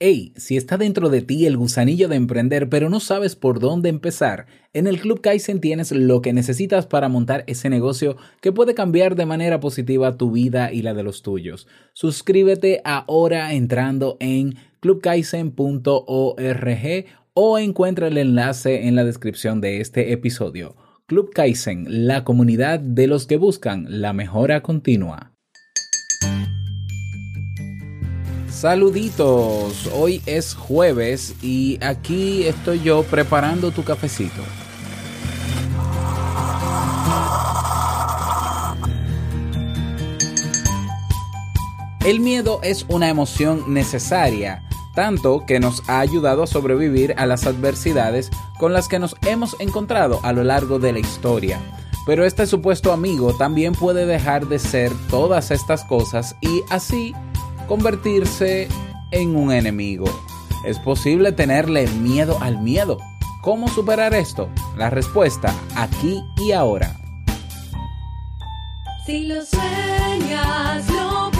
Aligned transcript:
Hey, 0.00 0.32
si 0.36 0.56
está 0.56 0.76
dentro 0.76 1.08
de 1.08 1.22
ti 1.22 1.44
el 1.46 1.56
gusanillo 1.56 2.06
de 2.06 2.14
emprender 2.14 2.68
pero 2.68 2.88
no 2.88 3.00
sabes 3.00 3.34
por 3.34 3.58
dónde 3.58 3.88
empezar, 3.88 4.46
en 4.72 4.86
el 4.86 5.00
Club 5.00 5.20
Kaizen 5.20 5.60
tienes 5.60 5.90
lo 5.90 6.22
que 6.22 6.32
necesitas 6.32 6.86
para 6.86 7.08
montar 7.08 7.42
ese 7.48 7.68
negocio 7.68 8.16
que 8.40 8.52
puede 8.52 8.74
cambiar 8.74 9.16
de 9.16 9.26
manera 9.26 9.58
positiva 9.58 10.16
tu 10.16 10.30
vida 10.30 10.72
y 10.72 10.82
la 10.82 10.94
de 10.94 11.02
los 11.02 11.22
tuyos. 11.22 11.66
Suscríbete 11.94 12.80
ahora 12.84 13.52
entrando 13.54 14.16
en 14.20 14.54
clubkaizen.org 14.78 17.04
o 17.34 17.58
encuentra 17.58 18.06
el 18.06 18.18
enlace 18.18 18.86
en 18.86 18.94
la 18.94 19.02
descripción 19.02 19.60
de 19.60 19.80
este 19.80 20.12
episodio. 20.12 20.76
Club 21.06 21.32
Kaizen, 21.34 22.06
la 22.06 22.22
comunidad 22.22 22.78
de 22.78 23.08
los 23.08 23.26
que 23.26 23.36
buscan 23.36 23.86
la 23.88 24.12
mejora 24.12 24.62
continua. 24.62 25.32
Saluditos, 28.50 29.88
hoy 29.94 30.22
es 30.26 30.54
jueves 30.54 31.34
y 31.42 31.78
aquí 31.84 32.44
estoy 32.44 32.80
yo 32.80 33.02
preparando 33.04 33.70
tu 33.70 33.84
cafecito. 33.84 34.42
El 42.04 42.20
miedo 42.20 42.60
es 42.62 42.86
una 42.88 43.08
emoción 43.08 43.74
necesaria, 43.74 44.62
tanto 44.94 45.44
que 45.46 45.60
nos 45.60 45.82
ha 45.88 46.00
ayudado 46.00 46.42
a 46.42 46.46
sobrevivir 46.46 47.14
a 47.18 47.26
las 47.26 47.46
adversidades 47.46 48.30
con 48.58 48.72
las 48.72 48.88
que 48.88 48.98
nos 48.98 49.14
hemos 49.26 49.56
encontrado 49.60 50.20
a 50.22 50.32
lo 50.32 50.42
largo 50.42 50.78
de 50.78 50.94
la 50.94 51.00
historia. 51.00 51.60
Pero 52.06 52.24
este 52.24 52.46
supuesto 52.46 52.92
amigo 52.92 53.36
también 53.36 53.74
puede 53.74 54.06
dejar 54.06 54.46
de 54.46 54.58
ser 54.58 54.90
todas 55.10 55.50
estas 55.50 55.84
cosas 55.84 56.34
y 56.40 56.62
así 56.70 57.14
convertirse 57.68 58.66
en 59.12 59.36
un 59.36 59.52
enemigo. 59.52 60.06
¿Es 60.64 60.78
posible 60.80 61.30
tenerle 61.32 61.86
miedo 61.86 62.38
al 62.40 62.60
miedo? 62.60 62.98
¿Cómo 63.42 63.68
superar 63.68 64.14
esto? 64.14 64.48
La 64.76 64.90
respuesta 64.90 65.54
aquí 65.76 66.24
y 66.38 66.52
ahora. 66.52 66.96
Si 69.06 69.26
lo 69.26 69.36
lo 69.36 71.30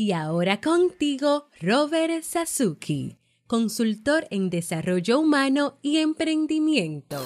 Y 0.00 0.12
ahora 0.12 0.60
contigo, 0.60 1.48
Robert 1.60 2.22
Sasuki, 2.22 3.18
consultor 3.48 4.28
en 4.30 4.48
desarrollo 4.48 5.18
humano 5.18 5.76
y 5.82 5.96
emprendimiento. 5.96 7.20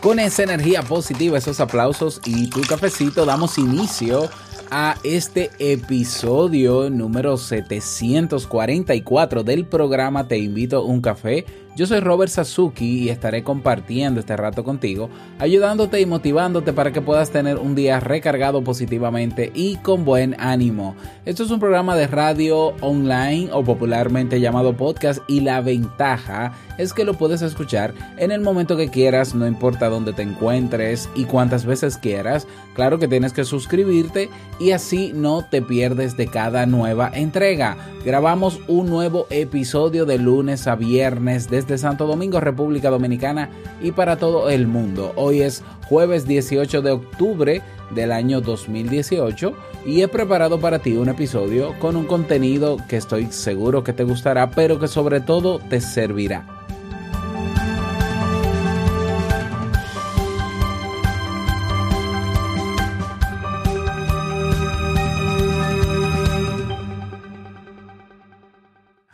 Con 0.00 0.20
esa 0.20 0.44
energía 0.44 0.82
positiva, 0.84 1.36
esos 1.36 1.58
aplausos 1.58 2.20
y 2.24 2.48
tu 2.48 2.60
cafecito, 2.60 3.26
damos 3.26 3.58
inicio 3.58 4.30
a 4.70 4.96
este 5.04 5.50
episodio 5.58 6.90
número 6.90 7.36
744 7.36 9.42
del 9.42 9.66
programa 9.66 10.28
Te 10.28 10.38
invito 10.38 10.76
a 10.78 10.82
un 10.82 11.00
café. 11.00 11.44
Yo 11.78 11.86
soy 11.86 12.00
Robert 12.00 12.32
Sasuki 12.32 13.04
y 13.04 13.08
estaré 13.08 13.44
compartiendo 13.44 14.18
este 14.18 14.36
rato 14.36 14.64
contigo, 14.64 15.10
ayudándote 15.38 16.00
y 16.00 16.06
motivándote 16.06 16.72
para 16.72 16.92
que 16.92 17.00
puedas 17.00 17.30
tener 17.30 17.56
un 17.56 17.76
día 17.76 18.00
recargado 18.00 18.64
positivamente 18.64 19.52
y 19.54 19.76
con 19.76 20.04
buen 20.04 20.34
ánimo. 20.40 20.96
Esto 21.24 21.44
es 21.44 21.52
un 21.52 21.60
programa 21.60 21.94
de 21.94 22.08
radio 22.08 22.74
online 22.80 23.50
o 23.52 23.62
popularmente 23.62 24.40
llamado 24.40 24.76
podcast 24.76 25.20
y 25.28 25.38
la 25.38 25.60
ventaja 25.60 26.52
es 26.78 26.92
que 26.92 27.04
lo 27.04 27.14
puedes 27.14 27.42
escuchar 27.42 27.94
en 28.16 28.32
el 28.32 28.40
momento 28.40 28.76
que 28.76 28.88
quieras, 28.88 29.36
no 29.36 29.46
importa 29.46 29.88
dónde 29.88 30.12
te 30.12 30.22
encuentres 30.22 31.08
y 31.14 31.26
cuántas 31.26 31.64
veces 31.64 31.96
quieras. 31.96 32.48
Claro 32.74 32.98
que 32.98 33.06
tienes 33.06 33.32
que 33.32 33.44
suscribirte 33.44 34.30
y 34.58 34.72
así 34.72 35.12
no 35.14 35.44
te 35.48 35.62
pierdes 35.62 36.16
de 36.16 36.26
cada 36.26 36.66
nueva 36.66 37.10
entrega. 37.14 37.76
Grabamos 38.04 38.60
un 38.68 38.88
nuevo 38.88 39.26
episodio 39.30 40.06
de 40.06 40.18
lunes 40.18 40.66
a 40.66 40.76
viernes 40.76 41.50
desde 41.50 41.67
Santo 41.76 42.06
Domingo, 42.06 42.40
República 42.40 42.88
Dominicana 42.88 43.50
y 43.82 43.92
para 43.92 44.16
todo 44.16 44.48
el 44.48 44.66
mundo. 44.66 45.12
Hoy 45.16 45.42
es 45.42 45.62
jueves 45.88 46.26
18 46.26 46.80
de 46.80 46.92
octubre 46.92 47.62
del 47.90 48.12
año 48.12 48.40
2018 48.40 49.54
y 49.84 50.02
he 50.02 50.08
preparado 50.08 50.60
para 50.60 50.78
ti 50.78 50.96
un 50.96 51.08
episodio 51.08 51.78
con 51.78 51.96
un 51.96 52.06
contenido 52.06 52.78
que 52.88 52.96
estoy 52.96 53.26
seguro 53.26 53.84
que 53.84 53.92
te 53.92 54.04
gustará, 54.04 54.50
pero 54.50 54.78
que 54.78 54.88
sobre 54.88 55.20
todo 55.20 55.58
te 55.58 55.80
servirá. 55.80 56.46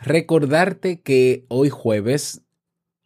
Recordarte 0.05 1.01
que 1.01 1.45
hoy 1.47 1.71
jueves 1.71 2.44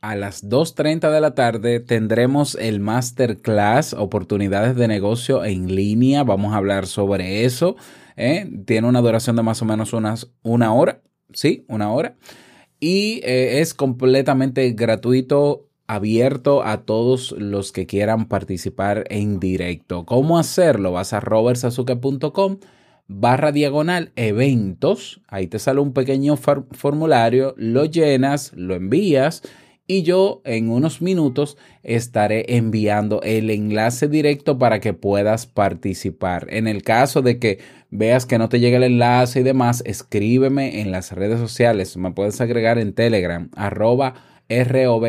a 0.01 0.15
las 0.15 0.47
2.30 0.47 1.11
de 1.11 1.21
la 1.21 1.35
tarde 1.35 1.79
tendremos 1.79 2.55
el 2.55 2.79
masterclass 2.79 3.93
Oportunidades 3.93 4.75
de 4.75 4.87
Negocio 4.87 5.43
en 5.43 5.75
línea. 5.75 6.23
Vamos 6.23 6.53
a 6.53 6.57
hablar 6.57 6.87
sobre 6.87 7.43
eso. 7.43 7.75
¿eh? 8.15 8.49
Tiene 8.65 8.87
una 8.87 9.01
duración 9.01 9.35
de 9.35 9.43
más 9.43 9.61
o 9.61 9.65
menos 9.65 9.91
unas, 9.93 10.31
una 10.41 10.73
hora. 10.73 11.01
Sí, 11.33 11.65
una 11.67 11.91
hora. 11.91 12.15
Y 12.79 13.19
eh, 13.23 13.59
es 13.59 13.73
completamente 13.73 14.71
gratuito, 14.71 15.67
abierto 15.85 16.63
a 16.63 16.85
todos 16.85 17.33
los 17.33 17.73
que 17.73 17.85
quieran 17.85 18.27
participar 18.27 19.03
en 19.09 19.39
directo. 19.39 20.05
¿Cómo 20.05 20.39
hacerlo? 20.39 20.93
Vas 20.93 21.11
a 21.11 21.19
robertsazuke.com 21.19 22.59
barra 23.07 23.51
diagonal 23.51 24.13
eventos. 24.15 25.19
Ahí 25.27 25.47
te 25.47 25.59
sale 25.59 25.81
un 25.81 25.91
pequeño 25.91 26.37
formulario, 26.37 27.53
lo 27.57 27.83
llenas, 27.83 28.53
lo 28.55 28.75
envías 28.75 29.41
y 29.89 30.03
yo 30.03 30.43
en 30.45 30.69
unos 30.69 31.01
minutos 31.01 31.57
estaré 31.81 32.55
enviando 32.55 33.23
el 33.23 33.49
enlace 33.49 34.07
directo 34.07 34.59
para 34.59 34.79
que 34.79 34.93
puedas 34.93 35.47
participar. 35.47 36.45
En 36.51 36.67
el 36.67 36.83
caso 36.83 37.23
de 37.23 37.39
que 37.39 37.57
veas 37.89 38.27
que 38.27 38.37
no 38.37 38.49
te 38.49 38.59
llega 38.59 38.77
el 38.77 38.83
enlace 38.83 39.39
y 39.39 39.43
demás, 39.43 39.81
escríbeme 39.87 40.81
en 40.81 40.91
las 40.91 41.11
redes 41.11 41.39
sociales. 41.39 41.97
Me 41.97 42.11
puedes 42.11 42.39
agregar 42.39 42.77
en 42.77 42.93
Telegram, 42.93 43.49
arroba 43.55 44.13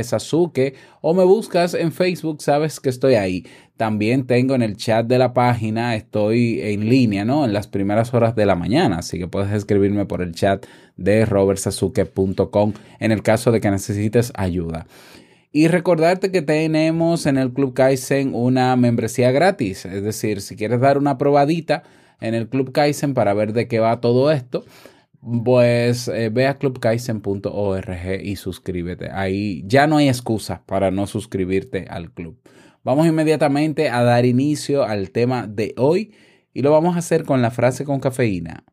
Sasuke 0.02 0.74
o 1.02 1.12
me 1.12 1.24
buscas 1.24 1.74
en 1.74 1.92
Facebook, 1.92 2.40
sabes 2.40 2.80
que 2.80 2.88
estoy 2.88 3.16
ahí. 3.16 3.44
También 3.80 4.26
tengo 4.26 4.54
en 4.54 4.60
el 4.60 4.76
chat 4.76 5.06
de 5.06 5.16
la 5.16 5.32
página, 5.32 5.96
estoy 5.96 6.60
en 6.60 6.90
línea, 6.90 7.24
¿no? 7.24 7.46
En 7.46 7.54
las 7.54 7.66
primeras 7.66 8.12
horas 8.12 8.36
de 8.36 8.44
la 8.44 8.54
mañana, 8.54 8.98
así 8.98 9.18
que 9.18 9.26
puedes 9.26 9.50
escribirme 9.52 10.04
por 10.04 10.20
el 10.20 10.34
chat 10.34 10.66
de 10.98 11.24
robertsasuke.com 11.24 12.74
en 12.98 13.10
el 13.10 13.22
caso 13.22 13.52
de 13.52 13.62
que 13.62 13.70
necesites 13.70 14.34
ayuda. 14.36 14.86
Y 15.50 15.68
recordarte 15.68 16.30
que 16.30 16.42
tenemos 16.42 17.24
en 17.24 17.38
el 17.38 17.54
Club 17.54 17.72
Kaizen 17.72 18.34
una 18.34 18.76
membresía 18.76 19.30
gratis, 19.30 19.86
es 19.86 20.02
decir, 20.02 20.42
si 20.42 20.56
quieres 20.56 20.80
dar 20.80 20.98
una 20.98 21.16
probadita 21.16 21.82
en 22.20 22.34
el 22.34 22.50
Club 22.50 22.72
Kaizen 22.72 23.14
para 23.14 23.32
ver 23.32 23.54
de 23.54 23.66
qué 23.66 23.78
va 23.78 24.02
todo 24.02 24.30
esto, 24.30 24.62
pues 25.42 26.06
eh, 26.08 26.28
ve 26.28 26.46
a 26.48 26.58
clubkaizen.org 26.58 28.20
y 28.22 28.36
suscríbete. 28.36 29.10
Ahí 29.10 29.62
ya 29.66 29.86
no 29.86 29.96
hay 29.96 30.08
excusas 30.08 30.60
para 30.66 30.90
no 30.90 31.06
suscribirte 31.06 31.86
al 31.88 32.10
club. 32.10 32.36
Vamos 32.82 33.06
inmediatamente 33.06 33.90
a 33.90 34.02
dar 34.02 34.24
inicio 34.24 34.84
al 34.84 35.10
tema 35.10 35.46
de 35.46 35.74
hoy 35.76 36.14
y 36.54 36.62
lo 36.62 36.70
vamos 36.70 36.96
a 36.96 37.00
hacer 37.00 37.24
con 37.24 37.42
la 37.42 37.50
frase 37.50 37.84
con 37.84 38.00
cafeína. 38.00 38.64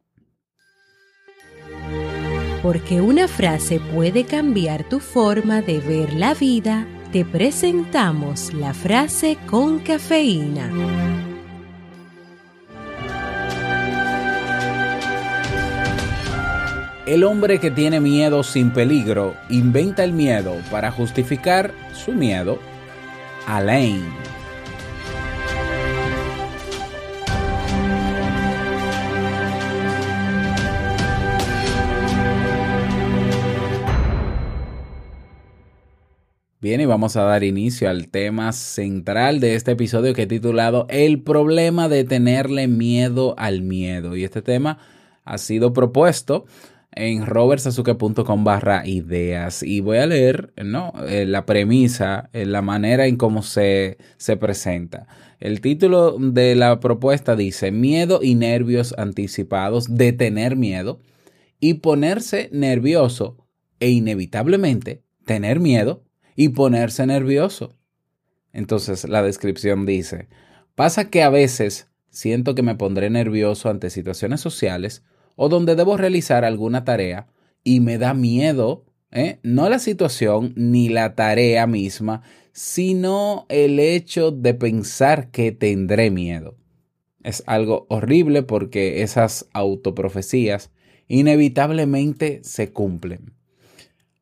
Porque 2.63 3.01
una 3.01 3.27
frase 3.27 3.79
puede 3.93 4.23
cambiar 4.23 4.87
tu 4.87 4.99
forma 4.99 5.61
de 5.61 5.79
ver 5.79 6.13
la 6.13 6.33
vida, 6.33 6.87
te 7.11 7.25
presentamos 7.25 8.53
la 8.53 8.73
frase 8.73 9.37
con 9.45 9.79
cafeína. 9.79 10.71
El 17.05 17.23
hombre 17.23 17.59
que 17.59 17.71
tiene 17.71 17.99
miedo 17.99 18.43
sin 18.43 18.71
peligro 18.71 19.35
inventa 19.49 20.03
el 20.03 20.11
miedo 20.11 20.55
para 20.71 20.91
justificar 20.91 21.73
su 21.93 22.11
miedo. 22.11 22.59
Alain. 23.47 24.03
Bien, 36.59 36.81
y 36.81 36.85
vamos 36.85 37.15
a 37.15 37.23
dar 37.23 37.45
inicio 37.45 37.89
al 37.89 38.09
tema 38.09 38.51
central 38.51 39.39
de 39.39 39.55
este 39.55 39.71
episodio 39.71 40.13
que 40.13 40.23
he 40.23 40.27
titulado 40.27 40.85
El 40.89 41.23
problema 41.23 41.87
de 41.87 42.03
tenerle 42.03 42.67
miedo 42.67 43.33
al 43.37 43.61
miedo. 43.61 44.17
Y 44.17 44.25
este 44.25 44.41
tema 44.41 44.79
ha 45.23 45.37
sido 45.37 45.71
propuesto 45.71 46.45
en 46.97 47.25
robertsazuke.com 47.25 48.43
barra 48.43 48.85
ideas 48.85 49.63
y 49.63 49.79
voy 49.79 49.97
a 49.97 50.07
leer 50.07 50.53
¿no? 50.63 50.93
Eh, 51.07 51.25
la 51.25 51.45
premisa, 51.45 52.29
eh, 52.33 52.45
la 52.45 52.61
manera 52.61 53.07
en 53.07 53.17
cómo 53.17 53.43
se, 53.43 53.97
se 54.17 54.37
presenta. 54.37 55.07
El 55.39 55.61
título 55.61 56.17
de 56.19 56.55
la 56.55 56.79
propuesta 56.79 57.35
dice 57.35 57.71
miedo 57.71 58.19
y 58.23 58.35
nervios 58.35 58.95
anticipados 58.97 59.95
de 59.95 60.11
tener 60.11 60.55
miedo 60.55 60.99
y 61.59 61.75
ponerse 61.75 62.49
nervioso 62.51 63.37
e 63.79 63.89
inevitablemente 63.89 65.03
tener 65.25 65.59
miedo 65.59 66.03
y 66.35 66.49
ponerse 66.49 67.05
nervioso. 67.05 67.75
Entonces 68.53 69.07
la 69.07 69.21
descripción 69.21 69.85
dice, 69.85 70.27
pasa 70.73 71.09
que 71.09 71.21
a 71.21 71.29
veces 71.29 71.87
siento 72.09 72.55
que 72.55 72.63
me 72.63 72.75
pondré 72.75 73.09
nervioso 73.09 73.69
ante 73.69 73.91
situaciones 73.91 74.41
sociales 74.41 75.03
o 75.37 75.47
donde 75.47 75.75
debo 75.75 75.95
realizar 75.95 76.43
alguna 76.43 76.83
tarea 76.83 77.27
y 77.63 77.79
me 77.79 77.97
da 77.97 78.13
miedo, 78.13 78.83
¿eh? 79.11 79.39
no 79.43 79.69
la 79.69 79.79
situación 79.79 80.51
ni 80.57 80.89
la 80.89 81.15
tarea 81.15 81.65
misma, 81.67 82.23
sino 82.51 83.45
el 83.47 83.79
hecho 83.79 84.31
de 84.31 84.53
pensar 84.55 85.29
que 85.29 85.53
tendré 85.53 86.11
miedo. 86.11 86.57
Es 87.23 87.43
algo 87.45 87.85
horrible 87.89 88.43
porque 88.43 89.03
esas 89.03 89.47
autoprofecías 89.53 90.71
inevitablemente 91.07 92.41
se 92.43 92.71
cumplen. 92.73 93.33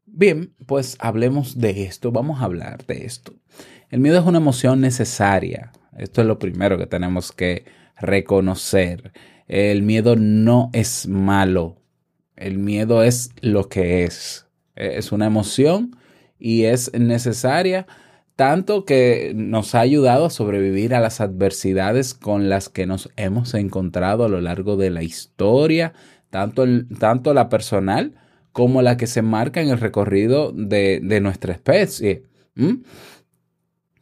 Bien, 0.05 0.53
pues 0.65 0.97
hablemos 0.99 1.57
de 1.57 1.83
esto, 1.83 2.11
vamos 2.11 2.41
a 2.41 2.45
hablar 2.45 2.85
de 2.85 3.05
esto. 3.05 3.33
El 3.89 4.01
miedo 4.01 4.19
es 4.19 4.25
una 4.25 4.39
emoción 4.39 4.81
necesaria. 4.81 5.71
Esto 5.97 6.21
es 6.21 6.27
lo 6.27 6.39
primero 6.39 6.77
que 6.77 6.87
tenemos 6.87 7.31
que 7.31 7.63
reconocer. 7.97 9.13
El 9.47 9.83
miedo 9.83 10.15
no 10.15 10.69
es 10.73 11.07
malo. 11.07 11.77
El 12.35 12.57
miedo 12.57 13.03
es 13.03 13.31
lo 13.41 13.69
que 13.69 14.03
es. 14.03 14.47
Es 14.75 15.11
una 15.11 15.27
emoción 15.27 15.95
y 16.37 16.63
es 16.63 16.91
necesaria 16.93 17.87
tanto 18.35 18.83
que 18.83 19.31
nos 19.35 19.75
ha 19.75 19.79
ayudado 19.79 20.25
a 20.25 20.29
sobrevivir 20.29 20.93
a 20.93 20.99
las 20.99 21.21
adversidades 21.21 22.13
con 22.13 22.49
las 22.49 22.69
que 22.69 22.85
nos 22.85 23.09
hemos 23.15 23.53
encontrado 23.53 24.25
a 24.25 24.29
lo 24.29 24.41
largo 24.41 24.75
de 24.75 24.89
la 24.89 25.03
historia, 25.03 25.93
tanto, 26.29 26.63
el, 26.63 26.87
tanto 26.99 27.33
la 27.33 27.47
personal 27.47 28.15
como 28.51 28.81
la 28.81 28.97
que 28.97 29.07
se 29.07 29.21
marca 29.21 29.61
en 29.61 29.69
el 29.69 29.79
recorrido 29.79 30.51
de, 30.51 30.99
de 31.01 31.21
nuestra 31.21 31.53
especie. 31.53 32.23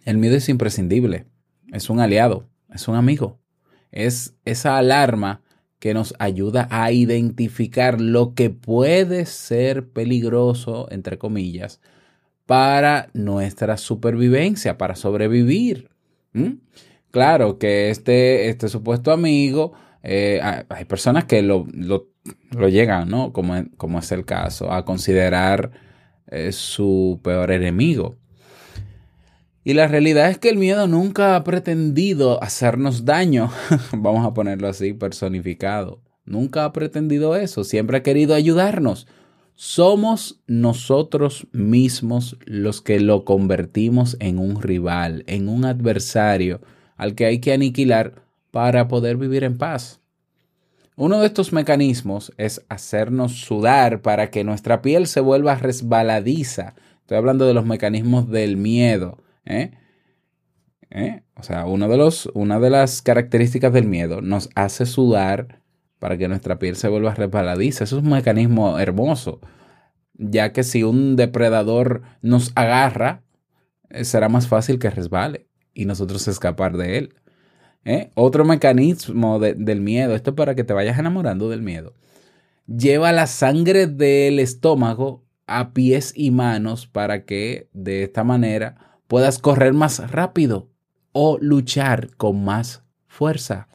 El 0.03 0.17
miedo 0.17 0.35
es 0.35 0.49
imprescindible, 0.49 1.27
es 1.71 1.89
un 1.89 1.99
aliado, 1.99 2.49
es 2.73 2.87
un 2.87 2.95
amigo, 2.95 3.39
es 3.93 4.35
esa 4.43 4.77
alarma 4.77 5.41
que 5.79 5.93
nos 5.93 6.13
ayuda 6.19 6.67
a 6.71 6.91
identificar 6.91 8.01
lo 8.01 8.33
que 8.33 8.49
puede 8.49 9.25
ser 9.25 9.89
peligroso, 9.89 10.87
entre 10.91 11.17
comillas, 11.17 11.81
para 12.45 13.09
nuestra 13.13 13.77
supervivencia, 13.77 14.77
para 14.77 14.95
sobrevivir. 14.95 15.89
¿Mm? 16.33 16.53
Claro 17.11 17.59
que 17.59 17.89
este, 17.89 18.49
este 18.49 18.69
supuesto 18.69 19.11
amigo, 19.11 19.73
eh, 20.01 20.41
hay 20.69 20.85
personas 20.85 21.25
que 21.25 21.41
lo, 21.41 21.65
lo 22.51 22.69
llegan, 22.69 23.09
¿no? 23.09 23.33
Como, 23.33 23.65
como 23.77 23.99
es 23.99 24.11
el 24.11 24.25
caso, 24.25 24.71
a 24.71 24.85
considerar 24.85 25.71
eh, 26.27 26.51
su 26.51 27.19
peor 27.23 27.51
enemigo. 27.51 28.17
Y 29.63 29.73
la 29.73 29.87
realidad 29.87 30.29
es 30.29 30.37
que 30.37 30.49
el 30.49 30.57
miedo 30.57 30.87
nunca 30.87 31.35
ha 31.35 31.43
pretendido 31.43 32.43
hacernos 32.43 33.05
daño, 33.05 33.49
vamos 33.93 34.25
a 34.25 34.33
ponerlo 34.33 34.67
así, 34.67 34.93
personificado. 34.93 36.01
Nunca 36.25 36.65
ha 36.65 36.73
pretendido 36.73 37.35
eso, 37.35 37.63
siempre 37.63 37.97
ha 37.97 38.03
querido 38.03 38.35
ayudarnos. 38.35 39.07
Somos 39.55 40.41
nosotros 40.47 41.47
mismos 41.51 42.37
los 42.45 42.81
que 42.81 42.99
lo 42.99 43.23
convertimos 43.23 44.17
en 44.19 44.39
un 44.39 44.61
rival, 44.61 45.23
en 45.27 45.47
un 45.47 45.63
adversario 45.63 46.59
al 46.97 47.15
que 47.15 47.25
hay 47.25 47.39
que 47.39 47.53
aniquilar 47.53 48.23
para 48.51 48.87
poder 48.87 49.17
vivir 49.17 49.43
en 49.43 49.57
paz. 49.57 49.99
Uno 50.95 51.19
de 51.19 51.27
estos 51.27 51.53
mecanismos 51.53 52.33
es 52.37 52.63
hacernos 52.69 53.33
sudar 53.33 54.01
para 54.01 54.29
que 54.29 54.43
nuestra 54.43 54.81
piel 54.81 55.07
se 55.07 55.21
vuelva 55.21 55.55
resbaladiza. 55.55 56.75
Estoy 57.01 57.17
hablando 57.17 57.47
de 57.47 57.53
los 57.53 57.65
mecanismos 57.65 58.29
del 58.29 58.57
miedo. 58.57 59.17
¿Eh? 59.45 59.71
¿Eh? 60.89 61.23
O 61.35 61.43
sea, 61.43 61.65
de 61.65 61.97
los, 61.97 62.29
una 62.33 62.59
de 62.59 62.69
las 62.69 63.01
características 63.01 63.73
del 63.73 63.87
miedo 63.87 64.21
nos 64.21 64.49
hace 64.55 64.85
sudar 64.85 65.61
para 65.99 66.17
que 66.17 66.27
nuestra 66.27 66.59
piel 66.59 66.75
se 66.75 66.87
vuelva 66.87 67.15
resbaladiza. 67.15 67.83
Eso 67.83 67.97
es 67.97 68.03
un 68.03 68.11
mecanismo 68.11 68.77
hermoso, 68.77 69.39
ya 70.13 70.53
que 70.53 70.63
si 70.63 70.83
un 70.83 71.15
depredador 71.15 72.03
nos 72.21 72.51
agarra, 72.55 73.23
eh, 73.89 74.05
será 74.05 74.29
más 74.29 74.47
fácil 74.47 74.79
que 74.79 74.89
resbale 74.89 75.47
y 75.73 75.85
nosotros 75.85 76.27
escapar 76.27 76.77
de 76.77 76.97
él. 76.97 77.15
Otro 78.15 78.45
mecanismo 78.45 79.39
del 79.39 79.81
miedo, 79.81 80.15
esto 80.15 80.29
es 80.29 80.35
para 80.37 80.55
que 80.55 80.63
te 80.63 80.71
vayas 80.71 80.97
enamorando 80.97 81.49
del 81.49 81.61
miedo. 81.61 81.93
Lleva 82.65 83.11
la 83.11 83.27
sangre 83.27 83.87
del 83.87 84.39
estómago 84.39 85.25
a 85.47 85.73
pies 85.73 86.13
y 86.15 86.31
manos 86.31 86.87
para 86.87 87.25
que 87.25 87.67
de 87.73 88.03
esta 88.03 88.23
manera 88.23 88.92
puedas 89.13 89.37
correr 89.37 89.73
más 89.73 90.09
rápido 90.09 90.71
o 91.11 91.37
luchar 91.39 92.15
con 92.17 92.43
más 92.43 92.81
fuerza. 93.05 93.67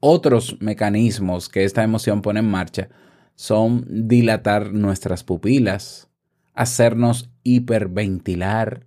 Otros 0.00 0.58
mecanismos 0.60 1.48
que 1.48 1.64
esta 1.64 1.82
emoción 1.82 2.20
pone 2.20 2.40
en 2.40 2.50
marcha 2.50 2.90
son 3.36 3.86
dilatar 4.06 4.74
nuestras 4.74 5.24
pupilas, 5.24 6.10
hacernos 6.52 7.30
hiperventilar, 7.42 8.86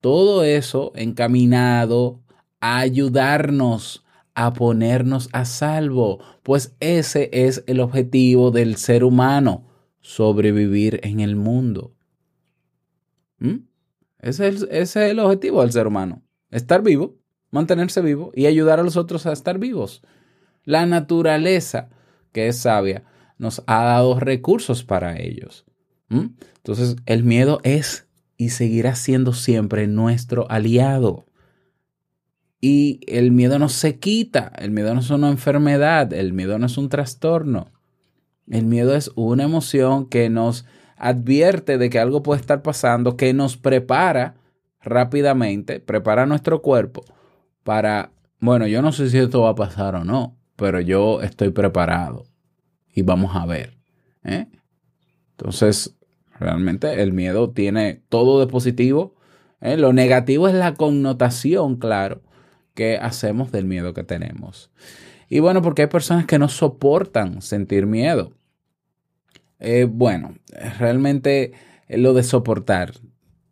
todo 0.00 0.44
eso 0.44 0.92
encaminado 0.94 2.22
ayudarnos 2.58 4.02
a 4.32 4.54
ponernos 4.54 5.28
a 5.32 5.44
salvo, 5.44 6.20
pues 6.42 6.74
ese 6.80 7.28
es 7.34 7.64
el 7.66 7.80
objetivo 7.80 8.50
del 8.50 8.76
ser 8.76 9.04
humano, 9.04 9.66
sobrevivir 10.00 11.00
en 11.02 11.20
el 11.20 11.36
mundo. 11.36 11.92
¿Mm? 13.40 13.68
Ese, 14.20 14.48
es 14.48 14.62
el, 14.62 14.68
ese 14.70 15.04
es 15.06 15.10
el 15.10 15.18
objetivo 15.18 15.62
del 15.62 15.72
ser 15.72 15.86
humano, 15.86 16.22
estar 16.50 16.82
vivo, 16.82 17.18
mantenerse 17.50 18.00
vivo 18.00 18.32
y 18.34 18.46
ayudar 18.46 18.80
a 18.80 18.82
los 18.82 18.96
otros 18.96 19.26
a 19.26 19.32
estar 19.32 19.58
vivos. 19.58 20.02
La 20.64 20.86
naturaleza, 20.86 21.88
que 22.32 22.48
es 22.48 22.58
sabia, 22.58 23.04
nos 23.38 23.62
ha 23.66 23.84
dado 23.84 24.20
recursos 24.20 24.84
para 24.84 25.18
ellos. 25.18 25.64
Entonces, 26.10 26.96
el 27.06 27.24
miedo 27.24 27.60
es 27.62 28.08
y 28.36 28.50
seguirá 28.50 28.94
siendo 28.94 29.32
siempre 29.32 29.86
nuestro 29.86 30.50
aliado. 30.50 31.26
Y 32.60 33.00
el 33.06 33.32
miedo 33.32 33.58
no 33.58 33.68
se 33.68 33.98
quita, 33.98 34.52
el 34.58 34.70
miedo 34.70 34.92
no 34.92 35.00
es 35.00 35.10
una 35.10 35.30
enfermedad, 35.30 36.12
el 36.12 36.32
miedo 36.32 36.58
no 36.58 36.66
es 36.66 36.76
un 36.76 36.88
trastorno. 36.88 37.72
El 38.48 38.66
miedo 38.66 38.94
es 38.94 39.12
una 39.14 39.44
emoción 39.44 40.08
que 40.08 40.28
nos 40.28 40.66
advierte 41.00 41.78
de 41.78 41.88
que 41.88 41.98
algo 41.98 42.22
puede 42.22 42.40
estar 42.40 42.62
pasando, 42.62 43.16
que 43.16 43.32
nos 43.32 43.56
prepara 43.56 44.34
rápidamente, 44.82 45.80
prepara 45.80 46.26
nuestro 46.26 46.60
cuerpo 46.60 47.02
para, 47.64 48.12
bueno, 48.38 48.66
yo 48.66 48.82
no 48.82 48.92
sé 48.92 49.08
si 49.08 49.18
esto 49.18 49.40
va 49.42 49.50
a 49.50 49.54
pasar 49.54 49.94
o 49.94 50.04
no, 50.04 50.36
pero 50.56 50.78
yo 50.78 51.22
estoy 51.22 51.50
preparado 51.50 52.24
y 52.94 53.00
vamos 53.02 53.34
a 53.34 53.46
ver. 53.46 53.78
¿eh? 54.24 54.46
Entonces, 55.38 55.96
realmente 56.38 57.02
el 57.02 57.12
miedo 57.14 57.50
tiene 57.50 58.02
todo 58.10 58.38
de 58.38 58.46
positivo. 58.46 59.14
¿eh? 59.62 59.78
Lo 59.78 59.94
negativo 59.94 60.48
es 60.48 60.54
la 60.54 60.74
connotación, 60.74 61.76
claro, 61.76 62.20
qué 62.74 62.98
hacemos 62.98 63.52
del 63.52 63.64
miedo 63.64 63.94
que 63.94 64.04
tenemos. 64.04 64.70
Y 65.30 65.38
bueno, 65.38 65.62
porque 65.62 65.82
hay 65.82 65.88
personas 65.88 66.26
que 66.26 66.38
no 66.38 66.48
soportan 66.48 67.40
sentir 67.40 67.86
miedo. 67.86 68.32
Eh, 69.60 69.86
bueno, 69.90 70.34
realmente 70.78 71.52
lo 71.88 72.14
de 72.14 72.22
soportar, 72.22 72.92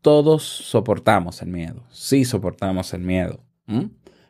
todos 0.01 0.43
soportamos 0.43 1.43
el 1.43 1.49
miedo, 1.49 1.85
sí 1.91 2.25
soportamos 2.25 2.93
el 2.95 3.03
miedo. 3.03 3.45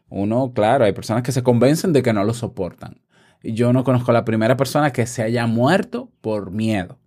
Uno, 0.08 0.52
claro, 0.54 0.84
hay 0.84 0.92
personas 0.92 1.22
que 1.22 1.32
se 1.32 1.42
convencen 1.42 1.92
de 1.92 2.02
que 2.02 2.12
no 2.12 2.24
lo 2.24 2.34
soportan. 2.34 3.00
yo 3.42 3.72
no 3.72 3.84
conozco 3.84 4.10
a 4.10 4.14
la 4.14 4.24
primera 4.24 4.56
persona 4.56 4.92
que 4.92 5.06
se 5.06 5.22
haya 5.22 5.46
muerto 5.46 6.10
por 6.20 6.50
miedo. 6.50 6.98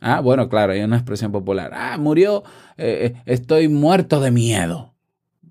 Ah, 0.00 0.20
bueno, 0.20 0.48
claro, 0.48 0.72
hay 0.72 0.80
una 0.82 0.96
expresión 0.96 1.30
popular. 1.30 1.70
Ah, 1.74 1.96
murió, 1.98 2.42
eh, 2.76 3.14
eh, 3.16 3.22
estoy 3.26 3.68
muerto 3.68 4.20
de 4.20 4.30
miedo. 4.32 4.94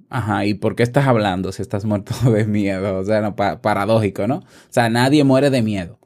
Ajá, 0.10 0.46
¿y 0.46 0.56
por 0.56 0.76
qué 0.76 0.84
estás 0.84 1.08
hablando 1.08 1.52
si 1.54 1.62
estás 1.62 1.86
muerto 1.86 2.14
de 2.32 2.46
miedo? 2.46 2.98
O 3.00 3.06
sea, 3.06 3.22
no, 3.22 3.36
pa- 3.38 3.62
paradójico, 3.62 4.28
¿no? 4.28 4.38
O 4.40 4.44
sea, 4.70 4.90
nadie 4.90 5.24
muere 5.24 5.50
de 5.52 5.62
miedo. 5.62 6.00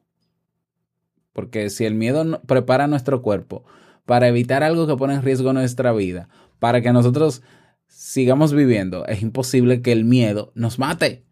Porque 1.36 1.70
si 1.70 1.84
el 1.84 1.96
miedo 1.96 2.42
prepara 2.48 2.88
nuestro 2.88 3.22
cuerpo 3.22 3.65
para 4.06 4.30
evitar 4.30 4.63
algo 4.63 4.88
que 4.88 4.96
pone 4.96 5.15
en 5.15 5.22
riesgo 5.22 5.51
nuestra 5.51 5.92
vida, 5.92 6.30
para 6.60 6.82
que 6.82 6.94
nosotros 6.94 7.42
sigamos 7.88 8.54
viviendo, 8.54 9.06
es 9.06 9.22
imposible 9.22 9.82
que 9.82 9.92
el 9.92 10.06
miedo 10.06 10.54
nos 10.56 10.80
mate. 10.80 11.25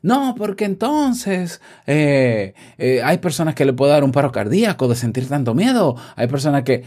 No, 0.00 0.34
porque 0.36 0.64
entonces 0.64 1.60
eh, 1.86 2.54
eh, 2.78 3.02
hay 3.04 3.18
personas 3.18 3.54
que 3.54 3.66
le 3.66 3.74
puede 3.74 3.92
dar 3.92 4.02
un 4.02 4.12
paro 4.12 4.32
cardíaco 4.32 4.88
de 4.88 4.96
sentir 4.96 5.28
tanto 5.28 5.54
miedo. 5.54 5.94
Hay 6.16 6.26
personas 6.26 6.62
que... 6.64 6.82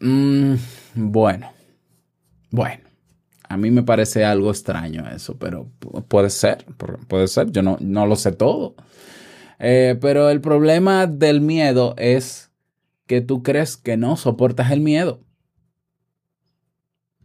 mm, 0.00 0.54
bueno, 0.94 1.50
bueno. 2.50 2.84
A 3.48 3.56
mí 3.56 3.70
me 3.72 3.82
parece 3.82 4.24
algo 4.24 4.50
extraño 4.50 5.08
eso, 5.10 5.36
pero 5.36 5.66
pu- 5.80 6.04
puede 6.04 6.30
ser, 6.30 6.64
pu- 6.78 6.98
puede 7.08 7.26
ser. 7.26 7.50
Yo 7.50 7.62
no, 7.62 7.76
no 7.80 8.06
lo 8.06 8.14
sé 8.14 8.30
todo. 8.32 8.76
Eh, 9.60 9.96
pero 10.00 10.30
el 10.30 10.40
problema 10.40 11.06
del 11.06 11.42
miedo 11.42 11.94
es 11.98 12.50
que 13.06 13.20
tú 13.20 13.42
crees 13.42 13.76
que 13.76 13.96
no 13.96 14.16
soportas 14.16 14.70
el 14.70 14.80
miedo. 14.80 15.20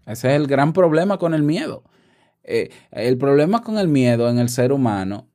Ese 0.06 0.30
es 0.30 0.36
el 0.36 0.46
gran 0.46 0.74
problema 0.74 1.18
con 1.18 1.34
el 1.34 1.44
miedo. 1.44 1.84
Eh, 2.44 2.70
el 2.92 3.18
problema 3.18 3.62
con 3.62 3.78
el 3.78 3.88
miedo 3.88 4.30
en 4.30 4.38
el 4.38 4.50
ser 4.50 4.72
humano 4.72 5.30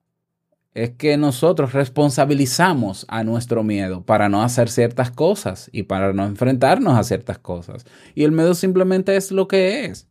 es 0.75 0.90
que 0.90 1.16
nosotros 1.16 1.73
responsabilizamos 1.73 3.04
a 3.09 3.25
nuestro 3.25 3.64
miedo 3.64 4.04
para 4.04 4.28
no 4.28 4.42
hacer 4.42 4.69
ciertas 4.69 5.11
cosas 5.11 5.69
y 5.73 5.85
para 5.85 6.12
no 6.12 6.25
enfrentarnos 6.25 6.97
a 6.97 7.02
ciertas 7.02 7.38
cosas. 7.38 7.85
Y 8.14 8.25
el 8.25 8.33
miedo 8.33 8.54
simplemente 8.54 9.16
es 9.16 9.33
lo 9.33 9.49
que 9.49 9.87
es. 9.87 10.09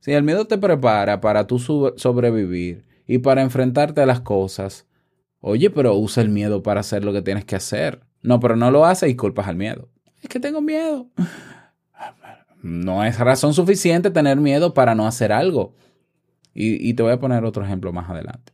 Si 0.00 0.12
el 0.12 0.22
miedo 0.22 0.46
te 0.46 0.58
prepara 0.58 1.20
para 1.20 1.46
tú 1.46 1.58
sobrevivir 1.58 2.84
y 3.06 3.18
para 3.18 3.42
enfrentarte 3.42 4.00
a 4.02 4.06
las 4.06 4.20
cosas, 4.20 4.86
oye, 5.40 5.70
pero 5.70 5.96
usa 5.96 6.22
el 6.22 6.28
miedo 6.28 6.62
para 6.62 6.80
hacer 6.80 7.04
lo 7.04 7.12
que 7.12 7.22
tienes 7.22 7.44
que 7.44 7.56
hacer. 7.56 8.00
No, 8.22 8.40
pero 8.40 8.56
no 8.56 8.70
lo 8.70 8.84
haces 8.84 9.10
y 9.10 9.16
culpas 9.16 9.48
al 9.48 9.56
miedo. 9.56 9.88
Es 10.22 10.28
que 10.28 10.40
tengo 10.40 10.60
miedo. 10.60 11.08
No 12.62 13.04
es 13.04 13.18
razón 13.18 13.54
suficiente 13.54 14.10
tener 14.10 14.36
miedo 14.36 14.74
para 14.74 14.94
no 14.94 15.06
hacer 15.06 15.32
algo. 15.32 15.74
Y, 16.52 16.92
te 16.94 17.02
voy 17.02 17.12
a 17.12 17.20
poner 17.20 17.44
otro 17.44 17.64
ejemplo 17.64 17.92
más 17.92 18.10
adelante. 18.10 18.52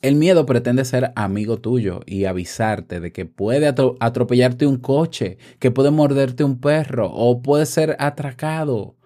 El 0.00 0.16
miedo 0.16 0.46
pretende 0.46 0.84
ser 0.84 1.12
amigo 1.16 1.58
tuyo 1.58 2.00
y 2.06 2.26
avisarte 2.26 3.00
de 3.00 3.12
que 3.12 3.26
puede 3.26 3.68
atro- 3.74 3.96
atropellarte 4.00 4.66
un 4.66 4.76
coche, 4.76 5.38
que 5.58 5.70
puede 5.70 5.90
morderte 5.90 6.44
un 6.44 6.60
perro 6.60 7.10
o 7.10 7.42
puede 7.42 7.66
ser 7.66 7.96
atracado. 7.98 8.96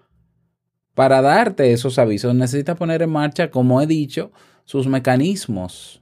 Para 0.93 1.21
darte 1.21 1.71
esos 1.71 1.97
avisos 1.97 2.35
necesita 2.35 2.75
poner 2.75 3.01
en 3.01 3.09
marcha, 3.09 3.49
como 3.49 3.81
he 3.81 3.87
dicho, 3.87 4.31
sus 4.65 4.87
mecanismos. 4.87 5.98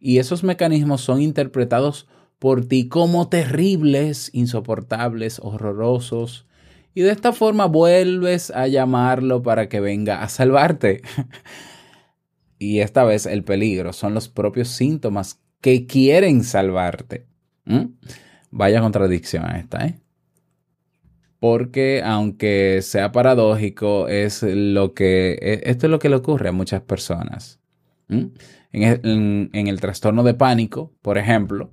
Y 0.00 0.18
esos 0.18 0.44
mecanismos 0.44 1.00
son 1.00 1.22
interpretados 1.22 2.06
por 2.38 2.64
ti 2.64 2.88
como 2.88 3.28
terribles, 3.28 4.30
insoportables, 4.32 5.40
horrorosos. 5.42 6.46
Y 6.94 7.02
de 7.02 7.10
esta 7.10 7.32
forma 7.32 7.66
vuelves 7.66 8.50
a 8.50 8.66
llamarlo 8.68 9.42
para 9.42 9.68
que 9.68 9.80
venga 9.80 10.22
a 10.22 10.28
salvarte. 10.28 11.02
y 12.58 12.80
esta 12.80 13.04
vez 13.04 13.26
el 13.26 13.44
peligro 13.44 13.92
son 13.92 14.14
los 14.14 14.28
propios 14.28 14.68
síntomas 14.68 15.40
que 15.60 15.86
quieren 15.86 16.44
salvarte. 16.44 17.26
¿Mm? 17.64 17.86
Vaya 18.50 18.80
contradicción 18.80 19.44
esta, 19.56 19.86
¿eh? 19.86 19.98
Porque 21.40 22.02
aunque 22.04 22.80
sea 22.82 23.12
paradójico, 23.12 24.08
es 24.08 24.42
lo 24.42 24.92
que 24.94 25.38
e- 25.40 25.70
esto 25.70 25.86
es 25.86 25.90
lo 25.90 25.98
que 25.98 26.08
le 26.08 26.16
ocurre 26.16 26.48
a 26.48 26.52
muchas 26.52 26.80
personas. 26.82 27.60
¿Mm? 28.08 28.26
En 28.72 28.82
el, 28.82 29.50
en- 29.52 29.66
el 29.68 29.80
trastorno 29.80 30.22
de 30.22 30.34
pánico, 30.34 30.92
por 31.02 31.18
ejemplo, 31.18 31.72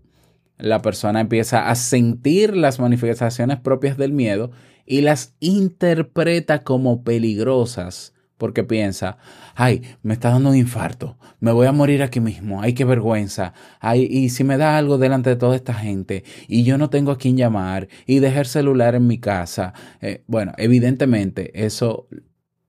la 0.57 0.81
persona 0.81 1.19
empieza 1.21 1.69
a 1.69 1.75
sentir 1.75 2.55
las 2.55 2.79
manifestaciones 2.79 3.59
propias 3.59 3.97
del 3.97 4.13
miedo 4.13 4.51
y 4.85 5.01
las 5.01 5.35
interpreta 5.39 6.63
como 6.63 7.03
peligrosas 7.03 8.13
porque 8.37 8.65
piensa, 8.65 9.17
ay, 9.55 9.81
me 10.03 10.13
está 10.13 10.29
dando 10.29 10.49
un 10.49 10.57
infarto, 10.57 11.17
me 11.39 11.53
voy 11.53 11.67
a 11.67 11.71
morir 11.71 12.03
aquí 12.03 12.19
mismo, 12.19 12.61
ay, 12.61 12.73
qué 12.73 12.83
vergüenza, 12.83 13.53
ay, 13.79 14.07
y 14.11 14.27
si 14.29 14.43
me 14.43 14.57
da 14.57 14.77
algo 14.77 14.97
delante 14.97 15.29
de 15.29 15.35
toda 15.37 15.55
esta 15.55 15.73
gente 15.73 16.25
y 16.49 16.63
yo 16.63 16.77
no 16.77 16.89
tengo 16.89 17.11
a 17.11 17.17
quién 17.17 17.37
llamar 17.37 17.87
y 18.05 18.19
dejar 18.19 18.39
el 18.41 18.45
celular 18.47 18.93
en 18.95 19.07
mi 19.07 19.19
casa. 19.19 19.73
Eh, 20.01 20.23
bueno, 20.27 20.51
evidentemente 20.57 21.65
eso 21.65 22.07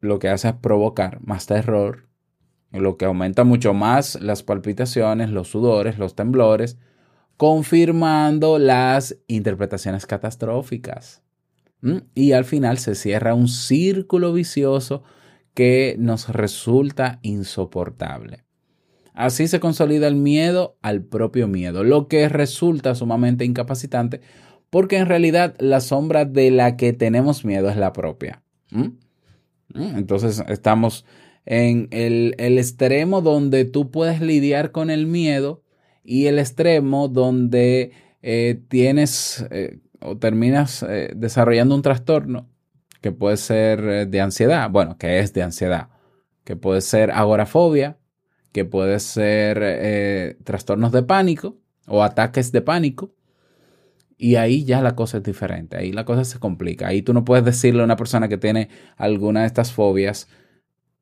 lo 0.00 0.18
que 0.20 0.28
hace 0.28 0.48
es 0.48 0.54
provocar 0.54 1.20
más 1.22 1.46
terror, 1.46 2.05
lo 2.72 2.96
que 2.96 3.04
aumenta 3.04 3.44
mucho 3.44 3.74
más 3.74 4.20
las 4.20 4.42
palpitaciones, 4.42 5.30
los 5.30 5.48
sudores, 5.48 5.98
los 5.98 6.14
temblores, 6.14 6.78
confirmando 7.36 8.58
las 8.58 9.16
interpretaciones 9.26 10.06
catastróficas. 10.06 11.22
¿Mm? 11.80 11.98
Y 12.14 12.32
al 12.32 12.44
final 12.44 12.78
se 12.78 12.94
cierra 12.94 13.34
un 13.34 13.48
círculo 13.48 14.32
vicioso 14.32 15.02
que 15.54 15.96
nos 15.98 16.28
resulta 16.28 17.18
insoportable. 17.22 18.44
Así 19.14 19.48
se 19.48 19.60
consolida 19.60 20.08
el 20.08 20.16
miedo 20.16 20.76
al 20.82 21.02
propio 21.02 21.48
miedo, 21.48 21.84
lo 21.84 22.08
que 22.08 22.28
resulta 22.28 22.94
sumamente 22.94 23.44
incapacitante 23.44 24.20
porque 24.70 24.98
en 24.98 25.06
realidad 25.06 25.54
la 25.58 25.80
sombra 25.80 26.24
de 26.24 26.50
la 26.50 26.76
que 26.76 26.92
tenemos 26.92 27.44
miedo 27.44 27.70
es 27.70 27.76
la 27.76 27.92
propia. 27.92 28.42
¿Mm? 28.70 28.88
¿Mm? 29.74 29.96
Entonces 29.96 30.42
estamos 30.48 31.04
en 31.46 31.88
el, 31.92 32.34
el 32.38 32.58
extremo 32.58 33.22
donde 33.22 33.64
tú 33.64 33.90
puedes 33.90 34.20
lidiar 34.20 34.72
con 34.72 34.90
el 34.90 35.06
miedo 35.06 35.62
y 36.02 36.26
el 36.26 36.38
extremo 36.38 37.08
donde 37.08 37.92
eh, 38.22 38.60
tienes 38.68 39.46
eh, 39.50 39.78
o 40.00 40.18
terminas 40.18 40.82
eh, 40.82 41.12
desarrollando 41.14 41.74
un 41.74 41.82
trastorno 41.82 42.48
que 43.00 43.12
puede 43.12 43.36
ser 43.36 44.08
de 44.08 44.20
ansiedad, 44.20 44.68
bueno, 44.68 44.98
que 44.98 45.20
es 45.20 45.32
de 45.32 45.42
ansiedad, 45.42 45.90
que 46.42 46.56
puede 46.56 46.80
ser 46.80 47.12
agorafobia, 47.12 47.98
que 48.52 48.64
puede 48.64 48.98
ser 48.98 50.36
trastornos 50.42 50.90
de 50.90 51.02
pánico 51.04 51.56
o 51.86 52.02
ataques 52.02 52.50
de 52.50 52.62
pánico. 52.62 53.12
Y 54.18 54.36
ahí 54.36 54.64
ya 54.64 54.80
la 54.80 54.96
cosa 54.96 55.18
es 55.18 55.22
diferente, 55.22 55.76
ahí 55.76 55.92
la 55.92 56.04
cosa 56.04 56.24
se 56.24 56.40
complica. 56.40 56.88
Ahí 56.88 57.02
tú 57.02 57.12
no 57.12 57.24
puedes 57.24 57.44
decirle 57.44 57.82
a 57.82 57.84
una 57.84 57.96
persona 57.96 58.28
que 58.28 58.38
tiene 58.38 58.70
alguna 58.96 59.42
de 59.42 59.46
estas 59.46 59.72
fobias 59.72 60.26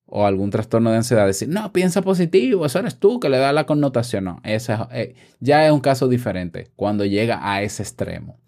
o 0.07 0.27
algún 0.27 0.51
trastorno 0.51 0.91
de 0.91 0.99
ansiedad, 0.99 1.27
decir, 1.27 1.49
no, 1.49 1.73
piensa 1.73 2.03
positivo, 2.03 2.67
eso 2.67 2.79
eres 2.79 2.99
tú 2.99 3.21
que 3.21 3.29
le 3.29 3.39
da 3.39 3.53
la 3.53 3.67
connotación. 3.67 4.25
No, 4.25 4.41
esa, 4.45 4.89
eh, 4.93 5.15
ya 5.41 5.67
es 5.67 5.73
un 5.73 5.81
caso 5.81 6.09
diferente 6.09 6.71
cuando 6.77 7.05
llega 7.05 7.41
a 7.43 7.63
ese 7.63 7.83
extremo. 7.83 8.39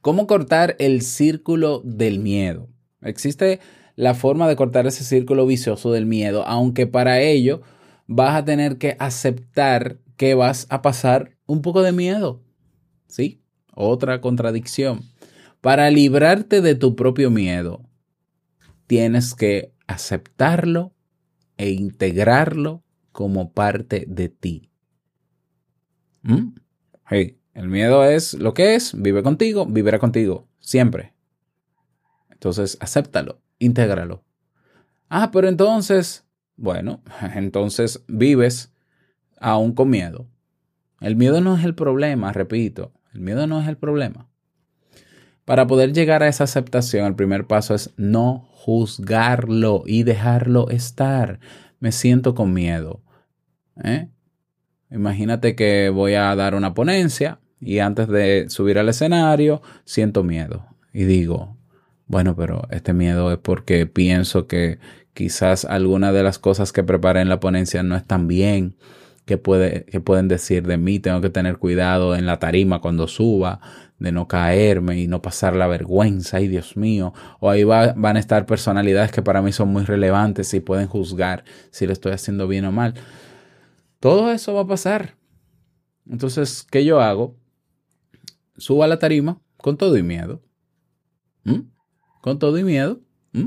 ¿Cómo 0.00 0.26
cortar 0.26 0.76
el 0.78 1.00
círculo 1.02 1.80
del 1.82 2.18
miedo? 2.18 2.68
Existe 3.00 3.60
la 3.96 4.14
forma 4.14 4.48
de 4.48 4.56
cortar 4.56 4.86
ese 4.86 5.04
círculo 5.04 5.46
vicioso 5.46 5.92
del 5.92 6.04
miedo, 6.06 6.44
aunque 6.46 6.86
para 6.86 7.20
ello 7.20 7.62
vas 8.06 8.34
a 8.34 8.44
tener 8.44 8.76
que 8.76 8.96
aceptar 8.98 9.98
que 10.16 10.34
vas 10.34 10.66
a 10.70 10.82
pasar 10.82 11.36
un 11.46 11.62
poco 11.62 11.82
de 11.82 11.92
miedo. 11.92 12.42
¿Sí? 13.06 13.40
Otra 13.74 14.20
contradicción. 14.20 15.00
Para 15.60 15.90
librarte 15.90 16.60
de 16.60 16.74
tu 16.74 16.94
propio 16.94 17.30
miedo, 17.30 17.82
tienes 18.86 19.34
que 19.34 19.73
aceptarlo 19.86 20.92
e 21.56 21.70
integrarlo 21.70 22.82
como 23.12 23.52
parte 23.52 24.04
de 24.08 24.28
ti. 24.28 24.70
¿Mm? 26.22 26.54
El 27.10 27.68
miedo 27.68 28.04
es 28.04 28.34
lo 28.34 28.54
que 28.54 28.74
es, 28.74 29.00
vive 29.00 29.22
contigo, 29.22 29.66
vivirá 29.66 29.98
contigo, 29.98 30.48
siempre. 30.58 31.14
Entonces, 32.30 32.76
acéptalo, 32.80 33.40
intégralo. 33.58 34.24
Ah, 35.08 35.30
pero 35.30 35.48
entonces, 35.48 36.26
bueno, 36.56 37.02
entonces 37.34 38.04
vives 38.08 38.72
aún 39.38 39.72
con 39.74 39.90
miedo. 39.90 40.26
El 41.00 41.16
miedo 41.16 41.40
no 41.40 41.56
es 41.56 41.64
el 41.64 41.74
problema, 41.74 42.32
repito, 42.32 42.92
el 43.12 43.20
miedo 43.20 43.46
no 43.46 43.60
es 43.60 43.68
el 43.68 43.76
problema. 43.76 44.28
Para 45.44 45.66
poder 45.66 45.92
llegar 45.92 46.22
a 46.22 46.28
esa 46.28 46.44
aceptación, 46.44 47.06
el 47.06 47.14
primer 47.14 47.46
paso 47.46 47.74
es 47.74 47.92
no 47.96 48.48
juzgarlo 48.50 49.82
y 49.86 50.02
dejarlo 50.02 50.70
estar. 50.70 51.38
Me 51.80 51.92
siento 51.92 52.34
con 52.34 52.54
miedo. 52.54 53.02
¿eh? 53.82 54.08
Imagínate 54.90 55.54
que 55.54 55.90
voy 55.90 56.14
a 56.14 56.34
dar 56.34 56.54
una 56.54 56.72
ponencia 56.72 57.40
y 57.60 57.80
antes 57.80 58.08
de 58.08 58.46
subir 58.48 58.78
al 58.78 58.88
escenario 58.88 59.60
siento 59.84 60.22
miedo 60.22 60.66
y 60.92 61.04
digo, 61.04 61.56
bueno, 62.06 62.36
pero 62.36 62.62
este 62.70 62.92
miedo 62.92 63.32
es 63.32 63.38
porque 63.38 63.86
pienso 63.86 64.46
que 64.46 64.78
quizás 65.12 65.64
alguna 65.64 66.12
de 66.12 66.22
las 66.22 66.38
cosas 66.38 66.72
que 66.72 66.84
preparé 66.84 67.20
en 67.20 67.28
la 67.28 67.40
ponencia 67.40 67.82
no 67.82 67.96
están 67.96 68.28
bien 68.28 68.76
que, 69.24 69.38
puede, 69.38 69.84
que 69.86 70.00
pueden 70.00 70.28
decir 70.28 70.66
de 70.66 70.76
mí, 70.76 70.98
tengo 71.00 71.20
que 71.20 71.30
tener 71.30 71.58
cuidado 71.58 72.14
en 72.14 72.26
la 72.26 72.38
tarima 72.38 72.80
cuando 72.80 73.08
suba, 73.08 73.60
de 73.98 74.12
no 74.12 74.26
caerme 74.28 74.98
y 75.00 75.06
no 75.06 75.22
pasar 75.22 75.54
la 75.54 75.66
vergüenza, 75.66 76.38
ay 76.38 76.48
Dios 76.48 76.76
mío, 76.76 77.12
o 77.40 77.48
ahí 77.50 77.64
va- 77.64 77.94
van 77.96 78.16
a 78.16 78.20
estar 78.20 78.44
personalidades 78.46 79.12
que 79.12 79.22
para 79.22 79.40
mí 79.40 79.52
son 79.52 79.68
muy 79.68 79.84
relevantes 79.84 80.52
y 80.54 80.60
pueden 80.60 80.88
juzgar 80.88 81.44
si 81.70 81.86
lo 81.86 81.92
estoy 81.92 82.12
haciendo 82.12 82.48
bien 82.48 82.64
o 82.64 82.72
mal. 82.72 82.94
Todo 84.00 84.30
eso 84.32 84.52
va 84.54 84.62
a 84.62 84.66
pasar. 84.66 85.16
Entonces, 86.08 86.66
¿qué 86.70 86.84
yo 86.84 87.00
hago? 87.00 87.36
Subo 88.56 88.84
a 88.84 88.86
la 88.88 88.98
tarima 88.98 89.40
con 89.56 89.76
todo 89.76 89.96
y 89.96 90.02
miedo. 90.02 90.42
¿Mm? 91.44 91.60
Con 92.20 92.38
todo 92.38 92.58
y 92.58 92.64
miedo. 92.64 93.00
¿Mm? 93.32 93.46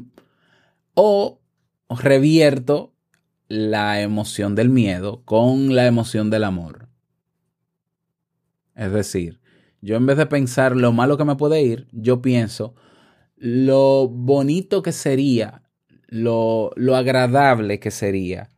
O 0.95 1.39
revierto 1.89 2.93
la 3.47 4.01
emoción 4.01 4.55
del 4.55 4.69
miedo 4.69 5.21
con 5.23 5.75
la 5.75 5.85
emoción 5.85 6.29
del 6.29 6.43
amor. 6.43 6.89
Es 8.75 8.91
decir, 8.91 9.39
yo 9.87 9.95
en 9.95 10.05
vez 10.05 10.17
de 10.17 10.25
pensar 10.25 10.75
lo 10.75 10.91
malo 10.91 11.17
que 11.17 11.23
me 11.23 11.37
puede 11.37 11.61
ir, 11.61 11.87
yo 11.93 12.21
pienso 12.21 12.75
lo 13.37 14.09
bonito 14.09 14.83
que 14.83 14.91
sería, 14.91 15.63
lo, 16.07 16.71
lo 16.75 16.97
agradable 16.97 17.79
que 17.79 17.89
sería 17.89 18.49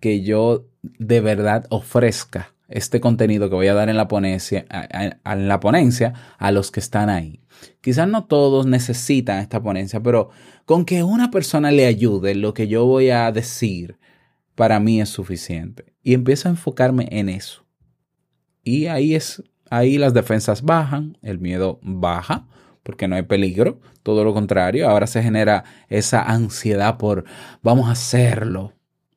que 0.00 0.22
yo 0.22 0.68
de 0.82 1.20
verdad 1.20 1.66
ofrezca 1.70 2.54
este 2.68 3.00
contenido 3.00 3.48
que 3.48 3.56
voy 3.56 3.68
a 3.68 3.74
dar 3.74 3.88
en 3.88 3.96
la 3.96 4.06
ponencia, 4.06 4.66
a, 4.68 5.32
en 5.32 5.48
la 5.48 5.60
ponencia 5.60 6.12
a 6.38 6.52
los 6.52 6.70
que 6.70 6.80
están 6.80 7.08
ahí. 7.08 7.40
Quizás 7.80 8.06
no 8.06 8.26
todos 8.26 8.66
necesitan 8.66 9.38
esta 9.38 9.62
ponencia, 9.62 10.02
pero 10.02 10.28
con 10.66 10.84
que 10.84 11.02
una 11.02 11.30
persona 11.30 11.70
le 11.72 11.86
ayude 11.86 12.34
lo 12.34 12.52
que 12.52 12.68
yo 12.68 12.84
voy 12.84 13.08
a 13.10 13.32
decir, 13.32 13.98
para 14.54 14.78
mí 14.78 15.00
es 15.00 15.08
suficiente. 15.08 15.94
Y 16.02 16.12
empiezo 16.12 16.48
a 16.48 16.52
enfocarme 16.52 17.08
en 17.10 17.30
eso. 17.30 17.64
Y 18.62 18.86
ahí 18.86 19.14
es, 19.14 19.42
ahí 19.70 19.96
las 19.96 20.12
defensas 20.12 20.62
bajan, 20.62 21.16
el 21.22 21.38
miedo 21.38 21.78
baja, 21.82 22.46
porque 22.82 23.08
no 23.08 23.16
hay 23.16 23.22
peligro. 23.22 23.80
Todo 24.02 24.24
lo 24.24 24.34
contrario, 24.34 24.88
ahora 24.88 25.06
se 25.06 25.22
genera 25.22 25.64
esa 25.88 26.22
ansiedad 26.22 26.98
por 26.98 27.24
vamos 27.62 27.88
a 27.88 27.92
hacerlo. 27.92 28.74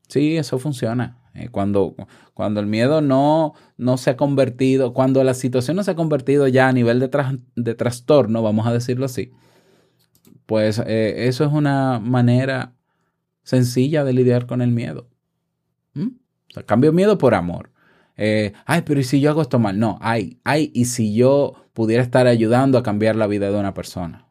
Sí, 0.08 0.38
eso 0.38 0.60
funciona. 0.60 1.20
Eh, 1.34 1.50
cuando, 1.50 1.96
cuando 2.34 2.60
el 2.60 2.68
miedo 2.68 3.02
no, 3.02 3.54
no 3.78 3.98
se 3.98 4.12
ha 4.12 4.18
convertido, 4.18 4.94
cuando 4.94 5.24
la 5.24 5.34
situación 5.34 5.76
no 5.76 5.84
se 5.84 5.92
ha 5.92 5.96
convertido 5.96 6.48
ya 6.48 6.68
a 6.68 6.74
nivel 6.74 7.00
de, 7.00 7.10
de 7.56 7.76
trastorno, 7.76 8.44
vamos 8.44 8.68
a 8.68 8.74
decirlo 8.74 9.06
así, 9.06 9.32
pues 10.46 10.80
eh, 10.86 11.28
eso 11.28 11.44
es 11.44 11.52
una 11.52 12.00
manera 12.00 12.76
sencilla 13.44 14.04
de 14.04 14.14
lidiar 14.14 14.46
con 14.46 14.62
el 14.62 14.72
miedo. 14.72 15.10
¿Mm? 15.94 16.10
O 16.50 16.54
sea, 16.54 16.64
cambio 16.64 16.94
miedo 16.94 17.18
por 17.18 17.34
amor. 17.34 17.73
Eh, 18.18 18.54
ay, 18.66 18.82
pero 18.86 19.00
¿y 19.00 19.04
si 19.04 19.20
yo 19.20 19.32
hago 19.32 19.42
esto 19.42 19.60
mal? 19.60 19.80
No, 19.80 19.98
ay, 20.02 20.40
ay, 20.44 20.72
¿y 20.74 20.86
si 20.86 21.16
yo 21.16 21.54
pudiera 21.74 22.04
estar 22.04 22.28
ayudando 22.28 22.78
a 22.78 22.84
cambiar 22.84 23.16
la 23.16 23.28
vida 23.28 23.52
de 23.52 23.60
una 23.60 23.74
persona? 23.74 24.28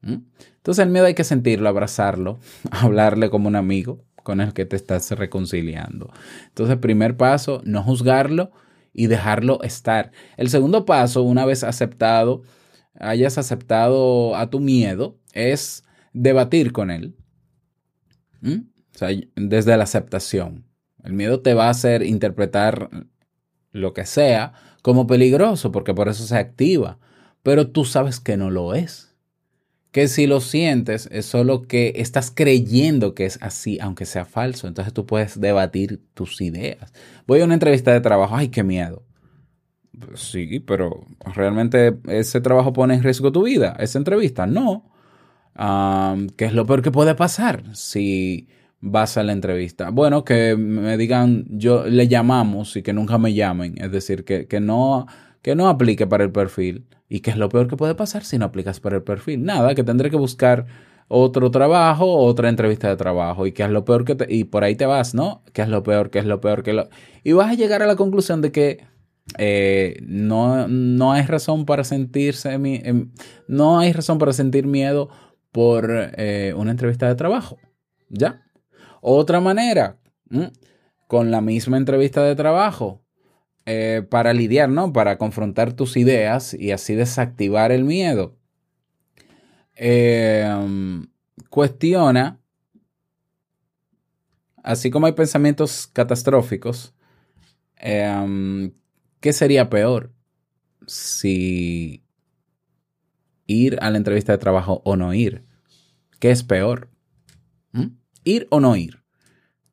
¿Mm? 0.00 0.18
Entonces 0.56 0.84
el 0.84 0.90
miedo 0.90 1.06
hay 1.06 1.14
que 1.14 1.24
sentirlo, 1.24 1.68
abrazarlo, 1.68 2.38
hablarle 2.70 3.30
como 3.30 3.48
un 3.48 3.56
amigo 3.56 4.04
con 4.24 4.40
el 4.40 4.54
que 4.54 4.64
te 4.64 4.76
estás 4.76 5.10
reconciliando. 5.12 6.10
Entonces, 6.48 6.78
primer 6.78 7.16
paso, 7.16 7.60
no 7.64 7.82
juzgarlo 7.82 8.50
y 8.92 9.06
dejarlo 9.06 9.62
estar. 9.62 10.10
El 10.36 10.48
segundo 10.48 10.86
paso, 10.86 11.22
una 11.22 11.44
vez 11.44 11.62
aceptado, 11.62 12.42
hayas 12.98 13.38
aceptado 13.38 14.34
a 14.34 14.48
tu 14.50 14.60
miedo, 14.60 15.18
es 15.32 15.84
debatir 16.12 16.72
con 16.72 16.90
él. 16.90 17.14
¿Mm? 18.40 18.60
O 18.94 18.98
sea, 18.98 19.08
desde 19.36 19.76
la 19.76 19.84
aceptación. 19.84 20.64
El 21.04 21.12
miedo 21.12 21.40
te 21.40 21.54
va 21.54 21.66
a 21.66 21.70
hacer 21.70 22.02
interpretar 22.02 22.88
lo 23.72 23.92
que 23.92 24.06
sea 24.06 24.54
como 24.82 25.06
peligroso, 25.06 25.70
porque 25.70 25.94
por 25.94 26.08
eso 26.08 26.24
se 26.24 26.36
activa. 26.36 26.98
Pero 27.42 27.68
tú 27.70 27.84
sabes 27.84 28.20
que 28.20 28.36
no 28.36 28.50
lo 28.50 28.74
es. 28.74 29.14
Que 29.92 30.08
si 30.08 30.26
lo 30.26 30.40
sientes 30.40 31.08
es 31.12 31.26
solo 31.26 31.62
que 31.62 31.92
estás 31.96 32.32
creyendo 32.34 33.14
que 33.14 33.26
es 33.26 33.38
así, 33.42 33.78
aunque 33.80 34.06
sea 34.06 34.24
falso. 34.24 34.66
Entonces 34.66 34.92
tú 34.92 35.06
puedes 35.06 35.38
debatir 35.40 36.02
tus 36.14 36.40
ideas. 36.40 36.92
Voy 37.26 37.40
a 37.40 37.44
una 37.44 37.54
entrevista 37.54 37.92
de 37.92 38.00
trabajo, 38.00 38.34
ay, 38.34 38.48
qué 38.48 38.64
miedo. 38.64 39.04
Sí, 40.14 40.58
pero 40.60 41.06
realmente 41.34 41.98
ese 42.08 42.40
trabajo 42.40 42.72
pone 42.72 42.94
en 42.94 43.02
riesgo 43.02 43.30
tu 43.30 43.44
vida, 43.44 43.76
esa 43.78 43.98
entrevista. 43.98 44.46
No. 44.46 44.90
Um, 45.56 46.28
¿Qué 46.30 46.46
es 46.46 46.52
lo 46.52 46.66
peor 46.66 46.82
que 46.82 46.90
puede 46.90 47.14
pasar 47.14 47.62
si 47.76 48.48
vas 48.84 49.16
a 49.16 49.22
la 49.22 49.32
entrevista? 49.32 49.90
Bueno, 49.90 50.24
que 50.24 50.56
me 50.56 50.96
digan, 50.96 51.44
yo 51.48 51.84
le 51.86 52.08
llamamos 52.08 52.76
y 52.76 52.82
que 52.82 52.92
nunca 52.92 53.18
me 53.18 53.34
llamen. 53.34 53.74
Es 53.78 53.90
decir, 53.90 54.24
que, 54.24 54.46
que, 54.46 54.60
no, 54.60 55.06
que 55.42 55.54
no 55.54 55.68
aplique 55.68 56.06
para 56.06 56.24
el 56.24 56.32
perfil. 56.32 56.86
¿Y 57.08 57.20
qué 57.20 57.30
es 57.30 57.36
lo 57.36 57.48
peor 57.48 57.68
que 57.68 57.76
puede 57.76 57.94
pasar 57.94 58.24
si 58.24 58.38
no 58.38 58.46
aplicas 58.46 58.80
para 58.80 58.96
el 58.96 59.02
perfil? 59.02 59.44
Nada, 59.44 59.74
que 59.74 59.84
tendré 59.84 60.10
que 60.10 60.16
buscar 60.16 60.66
otro 61.08 61.50
trabajo, 61.50 62.06
otra 62.16 62.48
entrevista 62.48 62.88
de 62.88 62.96
trabajo. 62.96 63.46
¿Y 63.46 63.52
qué 63.52 63.62
es 63.64 63.70
lo 63.70 63.84
peor 63.84 64.04
que 64.04 64.14
te... 64.14 64.26
Y 64.34 64.44
por 64.44 64.64
ahí 64.64 64.74
te 64.74 64.86
vas, 64.86 65.14
¿no? 65.14 65.42
¿Qué 65.52 65.62
es 65.62 65.68
lo 65.68 65.82
peor? 65.82 66.10
¿Qué 66.10 66.18
es 66.20 66.24
lo 66.26 66.40
peor? 66.40 66.62
¿Qué 66.62 66.70
es 66.70 66.76
lo... 66.76 66.88
Y 67.22 67.32
vas 67.32 67.50
a 67.50 67.54
llegar 67.54 67.82
a 67.82 67.86
la 67.86 67.96
conclusión 67.96 68.40
de 68.40 68.52
que 68.52 68.84
eh, 69.38 69.98
no, 70.06 70.66
no 70.68 71.12
hay 71.12 71.22
razón 71.22 71.66
para 71.66 71.84
sentirse... 71.84 72.58
mi- 72.58 72.80
em, 72.84 73.10
No 73.48 73.78
hay 73.78 73.92
razón 73.92 74.18
para 74.18 74.32
sentir 74.32 74.66
miedo 74.66 75.08
por 75.52 75.88
eh, 76.16 76.52
una 76.56 76.70
entrevista 76.72 77.06
de 77.06 77.14
trabajo. 77.14 77.58
¿Ya? 78.08 78.42
Otra 79.06 79.38
manera, 79.38 79.98
con 81.08 81.30
la 81.30 81.42
misma 81.42 81.76
entrevista 81.76 82.24
de 82.24 82.34
trabajo, 82.34 83.04
eh, 83.66 84.02
para 84.08 84.32
lidiar, 84.32 84.70
¿no? 84.70 84.94
Para 84.94 85.18
confrontar 85.18 85.74
tus 85.74 85.98
ideas 85.98 86.54
y 86.54 86.70
así 86.70 86.94
desactivar 86.94 87.70
el 87.70 87.84
miedo. 87.84 88.38
Um, 89.78 91.08
cuestiona, 91.50 92.40
así 94.62 94.90
como 94.90 95.04
hay 95.04 95.12
pensamientos 95.12 95.86
catastróficos, 95.86 96.94
um, 97.84 98.70
¿qué 99.20 99.34
sería 99.34 99.68
peor? 99.68 100.14
Si 100.86 102.06
ir 103.46 103.76
a 103.82 103.90
la 103.90 103.98
entrevista 103.98 104.32
de 104.32 104.38
trabajo 104.38 104.80
o 104.86 104.96
no 104.96 105.12
ir. 105.12 105.44
¿Qué 106.20 106.30
es 106.30 106.42
peor? 106.42 106.88
¿Ir 108.24 108.46
o 108.50 108.60
no 108.60 108.74
ir? 108.76 109.02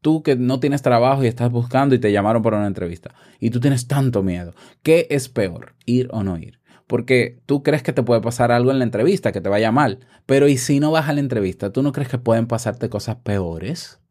Tú 0.01 0.23
que 0.23 0.35
no 0.35 0.59
tienes 0.59 0.81
trabajo 0.81 1.23
y 1.23 1.27
estás 1.27 1.51
buscando 1.51 1.95
y 1.95 1.99
te 1.99 2.11
llamaron 2.11 2.41
para 2.41 2.57
una 2.57 2.67
entrevista 2.67 3.13
y 3.39 3.51
tú 3.51 3.59
tienes 3.59 3.87
tanto 3.87 4.23
miedo. 4.23 4.53
¿Qué 4.83 5.07
es 5.09 5.29
peor? 5.29 5.75
¿Ir 5.85 6.09
o 6.11 6.23
no 6.23 6.37
ir? 6.37 6.59
Porque 6.87 7.39
tú 7.45 7.63
crees 7.63 7.83
que 7.83 7.93
te 7.93 8.03
puede 8.03 8.19
pasar 8.19 8.51
algo 8.51 8.71
en 8.71 8.79
la 8.79 8.83
entrevista, 8.83 9.31
que 9.31 9.41
te 9.41 9.47
vaya 9.47 9.71
mal. 9.71 9.99
Pero 10.25 10.47
¿y 10.47 10.57
si 10.57 10.79
no 10.79 10.91
vas 10.91 11.07
a 11.07 11.13
la 11.13 11.19
entrevista? 11.21 11.71
¿Tú 11.71 11.83
no 11.83 11.93
crees 11.93 12.09
que 12.09 12.17
pueden 12.17 12.47
pasarte 12.47 12.89
cosas 12.89 13.17
peores? 13.17 14.01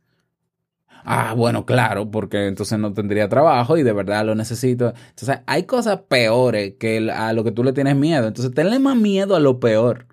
Ah, 1.04 1.34
bueno, 1.36 1.64
claro, 1.66 2.10
porque 2.10 2.46
entonces 2.46 2.78
no 2.78 2.92
tendría 2.92 3.28
trabajo 3.28 3.76
y 3.76 3.82
de 3.82 3.92
verdad 3.92 4.24
lo 4.24 4.34
necesito. 4.34 4.92
Entonces, 5.10 5.40
hay 5.46 5.64
cosas 5.64 6.00
peores 6.08 6.74
que 6.78 7.10
a 7.10 7.32
lo 7.32 7.44
que 7.44 7.52
tú 7.52 7.64
le 7.64 7.72
tienes 7.72 7.96
miedo. 7.96 8.26
Entonces, 8.26 8.54
tenle 8.54 8.78
más 8.78 8.96
miedo 8.96 9.34
a 9.34 9.40
lo 9.40 9.60
peor 9.60 10.06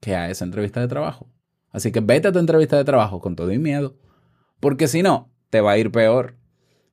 que 0.00 0.16
a 0.16 0.30
esa 0.30 0.44
entrevista 0.44 0.80
de 0.80 0.88
trabajo. 0.88 1.28
Así 1.72 1.90
que 1.90 2.00
vete 2.00 2.28
a 2.28 2.32
tu 2.32 2.38
entrevista 2.38 2.76
de 2.76 2.84
trabajo 2.84 3.20
con 3.20 3.34
todo 3.34 3.50
y 3.50 3.58
miedo. 3.58 3.96
Porque 4.60 4.86
si 4.86 5.02
no, 5.02 5.30
te 5.50 5.60
va 5.60 5.72
a 5.72 5.78
ir 5.78 5.90
peor. 5.90 6.36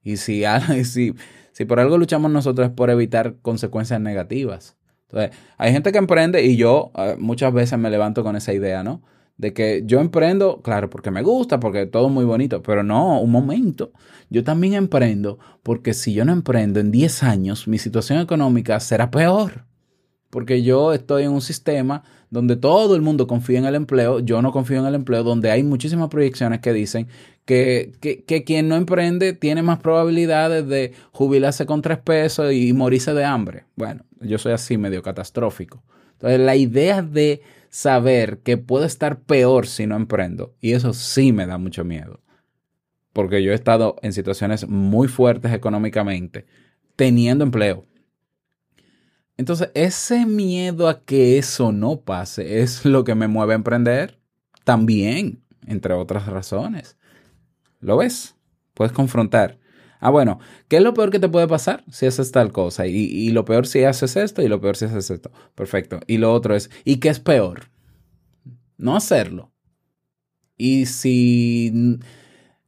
Y 0.01 0.17
si, 0.17 0.43
si, 0.85 1.13
si 1.51 1.65
por 1.65 1.79
algo 1.79 1.97
luchamos 1.97 2.31
nosotros 2.31 2.69
es 2.69 2.73
por 2.73 2.89
evitar 2.89 3.35
consecuencias 3.41 3.99
negativas. 4.01 4.77
Entonces, 5.09 5.37
hay 5.57 5.71
gente 5.71 5.91
que 5.91 5.97
emprende 5.97 6.43
y 6.43 6.55
yo 6.55 6.91
eh, 6.95 7.15
muchas 7.19 7.51
veces 7.53 7.77
me 7.79 7.89
levanto 7.89 8.23
con 8.23 8.35
esa 8.35 8.53
idea, 8.53 8.83
¿no? 8.83 9.01
De 9.37 9.53
que 9.53 9.83
yo 9.85 10.01
emprendo, 10.01 10.61
claro, 10.61 10.89
porque 10.89 11.11
me 11.11 11.21
gusta, 11.21 11.59
porque 11.59 11.85
todo 11.85 12.07
es 12.07 12.13
muy 12.13 12.25
bonito, 12.25 12.61
pero 12.61 12.83
no, 12.83 13.21
un 13.21 13.31
momento. 13.31 13.91
Yo 14.29 14.43
también 14.43 14.73
emprendo 14.73 15.39
porque 15.63 15.93
si 15.93 16.13
yo 16.13 16.25
no 16.25 16.33
emprendo 16.33 16.79
en 16.79 16.91
10 16.91 17.23
años, 17.23 17.67
mi 17.67 17.77
situación 17.77 18.19
económica 18.19 18.79
será 18.79 19.09
peor. 19.09 19.65
Porque 20.29 20.61
yo 20.61 20.93
estoy 20.93 21.23
en 21.23 21.31
un 21.31 21.41
sistema 21.41 22.03
donde 22.29 22.55
todo 22.55 22.95
el 22.95 23.01
mundo 23.01 23.27
confía 23.27 23.59
en 23.59 23.65
el 23.65 23.75
empleo, 23.75 24.19
yo 24.19 24.41
no 24.41 24.51
confío 24.51 24.79
en 24.79 24.85
el 24.85 24.95
empleo, 24.95 25.23
donde 25.23 25.51
hay 25.51 25.63
muchísimas 25.63 26.09
proyecciones 26.09 26.59
que 26.59 26.73
dicen 26.73 27.07
que, 27.45 27.93
que, 27.99 28.23
que 28.23 28.43
quien 28.43 28.67
no 28.67 28.75
emprende 28.75 29.33
tiene 29.33 29.63
más 29.63 29.79
probabilidades 29.79 30.67
de 30.67 30.93
jubilarse 31.11 31.65
con 31.65 31.81
tres 31.81 31.97
pesos 31.97 32.53
y 32.53 32.71
morirse 32.73 33.13
de 33.13 33.25
hambre. 33.25 33.65
Bueno, 33.75 34.03
yo 34.21 34.37
soy 34.37 34.53
así 34.53 34.77
medio 34.77 35.01
catastrófico. 35.01 35.83
Entonces, 36.13 36.39
la 36.39 36.55
idea 36.55 37.01
de 37.01 37.41
saber 37.69 38.39
que 38.39 38.57
puedo 38.57 38.85
estar 38.85 39.21
peor 39.21 39.67
si 39.67 39.87
no 39.87 39.95
emprendo, 39.95 40.53
y 40.59 40.73
eso 40.73 40.93
sí 40.93 41.31
me 41.31 41.45
da 41.45 41.57
mucho 41.57 41.83
miedo, 41.83 42.19
porque 43.13 43.41
yo 43.41 43.51
he 43.51 43.55
estado 43.55 43.95
en 44.01 44.13
situaciones 44.13 44.67
muy 44.67 45.07
fuertes 45.07 45.53
económicamente, 45.53 46.45
teniendo 46.95 47.43
empleo. 47.43 47.85
Entonces, 49.39 49.71
ese 49.73 50.25
miedo 50.25 50.89
a 50.89 51.05
que 51.05 51.37
eso 51.37 51.71
no 51.71 52.01
pase 52.01 52.61
es 52.61 52.83
lo 52.85 53.05
que 53.05 53.15
me 53.15 53.29
mueve 53.29 53.53
a 53.53 53.55
emprender 53.55 54.19
también, 54.65 55.41
entre 55.65 55.93
otras 55.93 56.25
razones. 56.25 56.97
¿Lo 57.79 57.95
ves? 57.95 58.35
Puedes 58.73 58.91
confrontar. 58.91 59.57
Ah, 60.01 60.09
bueno, 60.09 60.39
¿qué 60.67 60.75
es 60.75 60.83
lo 60.83 60.93
peor 60.93 61.09
que 61.09 61.19
te 61.19 61.29
puede 61.29 61.47
pasar 61.47 61.85
si 61.89 62.05
haces 62.05 62.33
tal 62.33 62.51
cosa? 62.51 62.85
Y, 62.87 62.95
y 62.95 63.29
lo 63.29 63.45
peor 63.45 63.65
si 63.65 63.85
haces 63.85 64.17
esto 64.17 64.41
y 64.41 64.49
lo 64.49 64.59
peor 64.59 64.75
si 64.75 64.85
haces 64.85 65.09
esto. 65.09 65.31
Perfecto. 65.55 66.01
Y 66.05 66.17
lo 66.17 66.33
otro 66.33 66.53
es, 66.53 66.69
¿y 66.83 66.97
qué 66.97 67.07
es 67.07 67.21
peor? 67.21 67.69
No 68.77 68.97
hacerlo. 68.97 69.53
Y 70.57 70.85
si 70.85 71.97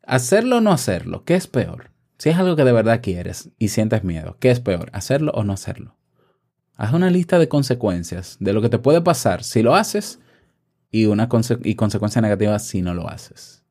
hacerlo 0.03 0.59
o 0.59 0.61
no 0.61 0.71
hacerlo, 0.71 1.25
¿qué 1.25 1.35
es 1.35 1.47
peor? 1.47 1.91
Si 2.17 2.29
es 2.29 2.37
algo 2.37 2.55
que 2.55 2.63
de 2.63 2.71
verdad 2.71 3.01
quieres 3.03 3.49
y 3.59 3.67
sientes 3.67 4.05
miedo, 4.05 4.37
¿qué 4.39 4.51
es 4.51 4.61
peor? 4.61 4.89
¿Hacerlo 4.93 5.33
o 5.35 5.43
no 5.43 5.51
hacerlo? 5.51 5.97
Haz 6.81 6.93
una 6.93 7.11
lista 7.11 7.37
de 7.37 7.47
consecuencias 7.47 8.37
de 8.39 8.53
lo 8.53 8.61
que 8.63 8.67
te 8.67 8.79
puede 8.79 9.01
pasar 9.01 9.43
si 9.43 9.61
lo 9.61 9.75
haces 9.75 10.19
y 10.89 11.05
una 11.05 11.29
conse 11.29 11.59
y 11.63 11.75
consecuencia 11.75 12.23
negativa 12.23 12.57
si 12.57 12.81
no 12.81 12.95
lo 12.95 13.07
haces. 13.07 13.63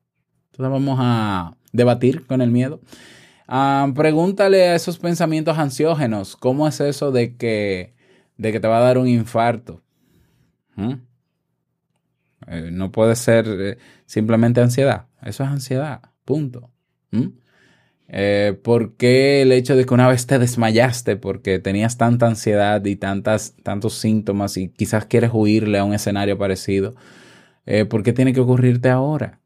Entonces 0.51 0.71
vamos 0.71 0.97
a 1.01 1.57
debatir 1.73 2.25
con 2.25 2.41
el 2.41 2.51
miedo. 2.51 2.79
Ah, 3.49 3.91
pregúntale 3.93 4.69
a 4.69 4.75
esos 4.75 4.97
pensamientos 4.97 5.57
ansiógenos, 5.57 6.37
¿cómo 6.37 6.69
es 6.69 6.79
eso 6.79 7.11
de 7.11 7.35
que, 7.35 7.95
de 8.37 8.53
que 8.53 8.61
te 8.61 8.69
va 8.69 8.77
a 8.77 8.81
dar 8.81 8.97
un 8.97 9.09
infarto? 9.09 9.81
¿Mm? 10.77 10.93
Eh, 12.47 12.69
no 12.71 12.93
puede 12.93 13.17
ser 13.17 13.45
eh, 13.45 13.77
simplemente 14.05 14.61
ansiedad. 14.61 15.07
Eso 15.21 15.43
es 15.43 15.49
ansiedad. 15.49 16.01
Punto. 16.23 16.71
¿Mm? 17.11 17.27
Eh, 18.13 18.59
¿Por 18.61 18.97
qué 18.97 19.41
el 19.41 19.53
hecho 19.53 19.77
de 19.77 19.85
que 19.85 19.93
una 19.93 20.09
vez 20.09 20.27
te 20.27 20.37
desmayaste 20.37 21.15
porque 21.15 21.59
tenías 21.59 21.97
tanta 21.97 22.27
ansiedad 22.27 22.83
y 22.83 22.97
tantas, 22.97 23.55
tantos 23.63 23.93
síntomas 23.93 24.57
y 24.57 24.67
quizás 24.67 25.05
quieres 25.05 25.31
huirle 25.33 25.79
a 25.79 25.85
un 25.85 25.93
escenario 25.93 26.37
parecido? 26.37 26.93
Eh, 27.65 27.85
¿Por 27.85 28.03
qué 28.03 28.11
tiene 28.11 28.33
que 28.33 28.41
ocurrirte 28.41 28.89
ahora? 28.89 29.39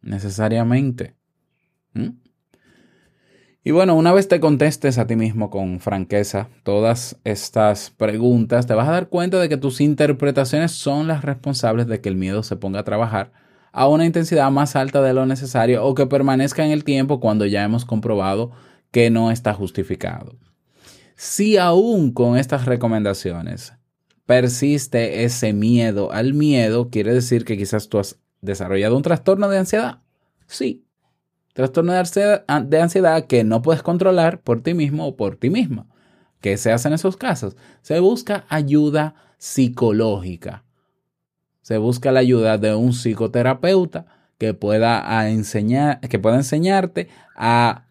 Necesariamente. 0.00 1.16
¿Mm? 1.92 2.10
Y 3.64 3.72
bueno, 3.72 3.96
una 3.96 4.12
vez 4.12 4.28
te 4.28 4.38
contestes 4.38 4.98
a 4.98 5.08
ti 5.08 5.16
mismo 5.16 5.50
con 5.50 5.80
franqueza 5.80 6.48
todas 6.62 7.18
estas 7.24 7.90
preguntas, 7.90 8.68
te 8.68 8.74
vas 8.74 8.88
a 8.88 8.92
dar 8.92 9.08
cuenta 9.08 9.40
de 9.40 9.48
que 9.48 9.56
tus 9.56 9.80
interpretaciones 9.80 10.70
son 10.70 11.08
las 11.08 11.24
responsables 11.24 11.88
de 11.88 12.00
que 12.00 12.08
el 12.08 12.16
miedo 12.16 12.44
se 12.44 12.54
ponga 12.54 12.80
a 12.80 12.84
trabajar 12.84 13.32
a 13.72 13.88
una 13.88 14.04
intensidad 14.04 14.50
más 14.50 14.76
alta 14.76 15.02
de 15.02 15.14
lo 15.14 15.26
necesario 15.26 15.84
o 15.84 15.94
que 15.94 16.06
permanezca 16.06 16.64
en 16.64 16.70
el 16.70 16.84
tiempo 16.84 17.20
cuando 17.20 17.46
ya 17.46 17.62
hemos 17.62 17.84
comprobado 17.84 18.50
que 18.90 19.10
no 19.10 19.30
está 19.30 19.54
justificado. 19.54 20.36
Si 21.16 21.56
aún 21.56 22.12
con 22.12 22.38
estas 22.38 22.64
recomendaciones 22.64 23.74
persiste 24.26 25.24
ese 25.24 25.52
miedo 25.52 26.12
al 26.12 26.34
miedo, 26.34 26.88
quiere 26.88 27.12
decir 27.12 27.44
que 27.44 27.58
quizás 27.58 27.88
tú 27.88 27.98
has 27.98 28.18
desarrollado 28.40 28.96
un 28.96 29.02
trastorno 29.02 29.48
de 29.48 29.58
ansiedad. 29.58 29.98
Sí, 30.46 30.84
trastorno 31.52 31.92
de 31.92 31.98
ansiedad, 31.98 32.44
ansiedad 32.48 33.26
que 33.26 33.44
no 33.44 33.62
puedes 33.62 33.82
controlar 33.82 34.40
por 34.40 34.62
ti 34.62 34.74
mismo 34.74 35.06
o 35.06 35.16
por 35.16 35.36
ti 35.36 35.50
misma. 35.50 35.86
¿Qué 36.40 36.56
se 36.56 36.72
hace 36.72 36.88
en 36.88 36.94
esos 36.94 37.16
casos? 37.16 37.56
Se 37.82 38.00
busca 38.00 38.46
ayuda 38.48 39.14
psicológica. 39.36 40.64
Se 41.62 41.78
busca 41.78 42.12
la 42.12 42.20
ayuda 42.20 42.58
de 42.58 42.74
un 42.74 42.92
psicoterapeuta 42.92 44.06
que 44.38 44.54
pueda, 44.54 45.28
enseñar, 45.28 46.00
que 46.00 46.18
pueda 46.18 46.36
enseñarte 46.36 47.08
a 47.36 47.84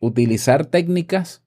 utilizar 0.00 0.66
técnicas 0.66 1.42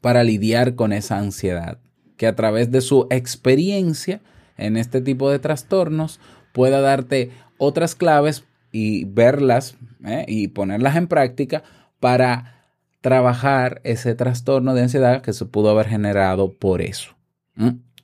para 0.00 0.24
lidiar 0.24 0.74
con 0.74 0.92
esa 0.92 1.18
ansiedad. 1.18 1.78
Que 2.16 2.26
a 2.26 2.34
través 2.34 2.70
de 2.70 2.80
su 2.80 3.06
experiencia 3.10 4.20
en 4.56 4.76
este 4.76 5.00
tipo 5.00 5.30
de 5.30 5.38
trastornos 5.38 6.20
pueda 6.52 6.80
darte 6.80 7.30
otras 7.58 7.94
claves 7.94 8.44
y 8.70 9.04
verlas 9.04 9.76
¿eh? 10.04 10.24
y 10.26 10.48
ponerlas 10.48 10.96
en 10.96 11.06
práctica 11.06 11.62
para 12.00 12.66
trabajar 13.00 13.80
ese 13.84 14.14
trastorno 14.14 14.74
de 14.74 14.82
ansiedad 14.82 15.22
que 15.22 15.32
se 15.32 15.44
pudo 15.44 15.70
haber 15.70 15.88
generado 15.88 16.52
por 16.52 16.80
eso. 16.80 17.14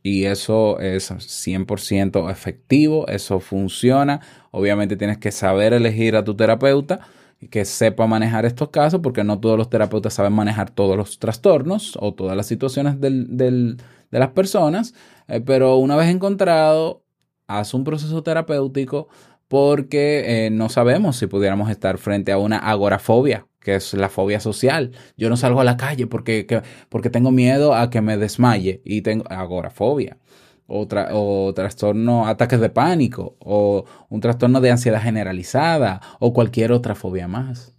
Y 0.08 0.24
eso 0.24 0.80
es 0.80 1.10
100% 1.10 2.30
efectivo, 2.30 3.06
eso 3.08 3.40
funciona. 3.40 4.20
Obviamente 4.50 4.96
tienes 4.96 5.18
que 5.18 5.30
saber 5.32 5.74
elegir 5.74 6.16
a 6.16 6.24
tu 6.24 6.34
terapeuta 6.34 7.00
y 7.38 7.48
que 7.48 7.66
sepa 7.66 8.06
manejar 8.06 8.46
estos 8.46 8.70
casos, 8.70 9.00
porque 9.02 9.22
no 9.22 9.38
todos 9.38 9.58
los 9.58 9.68
terapeutas 9.68 10.14
saben 10.14 10.32
manejar 10.32 10.70
todos 10.70 10.96
los 10.96 11.18
trastornos 11.18 11.98
o 12.00 12.14
todas 12.14 12.38
las 12.38 12.46
situaciones 12.46 12.98
del, 13.02 13.36
del, 13.36 13.76
de 14.10 14.18
las 14.18 14.30
personas. 14.30 14.94
Eh, 15.28 15.42
pero 15.42 15.76
una 15.76 15.94
vez 15.94 16.08
encontrado, 16.08 17.04
haz 17.46 17.74
un 17.74 17.84
proceso 17.84 18.22
terapéutico 18.22 19.08
porque 19.46 20.46
eh, 20.46 20.50
no 20.50 20.70
sabemos 20.70 21.16
si 21.16 21.26
pudiéramos 21.26 21.70
estar 21.70 21.98
frente 21.98 22.32
a 22.32 22.38
una 22.38 22.56
agorafobia, 22.56 23.46
que 23.68 23.74
es 23.74 23.92
la 23.92 24.08
fobia 24.08 24.40
social. 24.40 24.92
Yo 25.18 25.28
no 25.28 25.36
salgo 25.36 25.60
a 25.60 25.64
la 25.64 25.76
calle 25.76 26.06
porque, 26.06 26.46
que, 26.46 26.62
porque 26.88 27.10
tengo 27.10 27.30
miedo 27.30 27.74
a 27.74 27.90
que 27.90 28.00
me 28.00 28.16
desmaye 28.16 28.80
y 28.82 29.02
tengo 29.02 29.24
agorafobia. 29.28 30.16
O, 30.66 30.86
tra 30.86 31.10
o 31.12 31.52
trastorno, 31.52 32.26
ataques 32.26 32.60
de 32.60 32.70
pánico, 32.70 33.36
o 33.40 33.84
un 34.08 34.20
trastorno 34.20 34.62
de 34.62 34.70
ansiedad 34.70 35.02
generalizada, 35.02 36.00
o 36.18 36.32
cualquier 36.32 36.72
otra 36.72 36.94
fobia 36.94 37.28
más. 37.28 37.74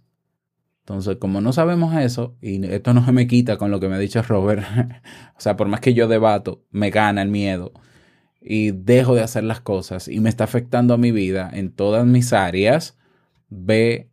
Entonces, 0.80 1.16
como 1.16 1.40
no 1.40 1.52
sabemos 1.52 1.96
eso, 1.96 2.36
y 2.40 2.64
esto 2.66 2.94
no 2.94 3.04
se 3.04 3.10
me 3.10 3.26
quita 3.26 3.56
con 3.56 3.72
lo 3.72 3.80
que 3.80 3.88
me 3.88 3.96
ha 3.96 3.98
dicho 3.98 4.22
Robert, 4.28 4.64
o 5.36 5.40
sea, 5.40 5.56
por 5.56 5.66
más 5.66 5.80
que 5.80 5.94
yo 5.94 6.06
debato, 6.06 6.62
me 6.70 6.90
gana 6.90 7.22
el 7.22 7.30
miedo 7.30 7.72
y 8.40 8.70
dejo 8.70 9.16
de 9.16 9.22
hacer 9.22 9.42
las 9.42 9.60
cosas 9.60 10.06
y 10.06 10.20
me 10.20 10.28
está 10.28 10.44
afectando 10.44 10.94
a 10.94 10.98
mi 10.98 11.10
vida 11.10 11.50
en 11.52 11.72
todas 11.72 12.06
mis 12.06 12.32
áreas, 12.32 12.96
ve 13.48 14.09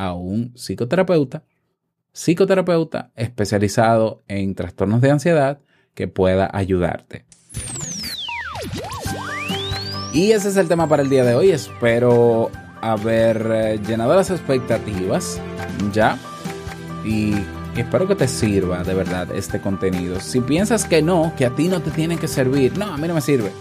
a 0.00 0.14
un 0.14 0.52
psicoterapeuta, 0.54 1.44
psicoterapeuta 2.12 3.10
especializado 3.16 4.22
en 4.28 4.54
trastornos 4.54 5.02
de 5.02 5.10
ansiedad 5.10 5.60
que 5.94 6.08
pueda 6.08 6.48
ayudarte. 6.52 7.26
Y 10.14 10.32
ese 10.32 10.48
es 10.48 10.56
el 10.56 10.68
tema 10.68 10.88
para 10.88 11.02
el 11.02 11.10
día 11.10 11.22
de 11.22 11.34
hoy. 11.34 11.50
Espero 11.50 12.50
haber 12.80 13.46
eh, 13.52 13.80
llenado 13.86 14.16
las 14.16 14.30
expectativas 14.30 15.38
ya. 15.92 16.18
Y 17.04 17.34
espero 17.76 18.08
que 18.08 18.16
te 18.16 18.26
sirva 18.26 18.82
de 18.82 18.94
verdad 18.94 19.30
este 19.34 19.60
contenido. 19.60 20.18
Si 20.18 20.40
piensas 20.40 20.86
que 20.86 21.02
no, 21.02 21.34
que 21.36 21.44
a 21.44 21.54
ti 21.54 21.68
no 21.68 21.82
te 21.82 21.90
tiene 21.90 22.16
que 22.16 22.26
servir, 22.26 22.76
no, 22.78 22.86
a 22.86 22.96
mí 22.96 23.06
no 23.06 23.14
me 23.14 23.20
sirve. 23.20 23.52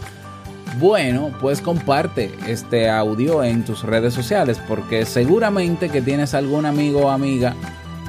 Bueno, 0.77 1.31
pues 1.41 1.61
comparte 1.61 2.31
este 2.47 2.89
audio 2.89 3.43
en 3.43 3.65
tus 3.65 3.83
redes 3.83 4.13
sociales 4.13 4.61
porque 4.67 5.05
seguramente 5.05 5.89
que 5.89 6.01
tienes 6.01 6.33
algún 6.33 6.65
amigo 6.65 7.07
o 7.07 7.09
amiga 7.09 7.55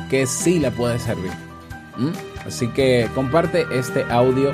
que 0.09 0.27
sí 0.27 0.59
le 0.61 0.70
puede 0.70 0.99
servir. 0.99 1.33
¿Mm? 1.96 2.11
Así 2.46 2.68
que 2.68 3.09
comparte 3.14 3.66
este 3.73 4.05
audio 4.11 4.53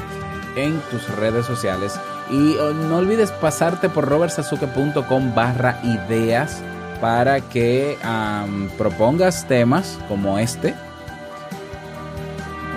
en 0.57 0.81
tus 0.91 1.09
redes 1.17 1.47
sociales 1.47 1.99
y 2.31 2.57
oh, 2.57 2.73
no 2.73 2.99
olvides 2.99 3.31
pasarte 3.33 3.89
por 3.89 4.09
robertsazuke.com 4.09 5.35
barra 5.35 5.81
ideas 5.85 6.63
para 7.01 7.41
que 7.41 7.99
propongas 8.79 9.47
temas 9.47 9.99
como 10.09 10.39
este 10.39 10.75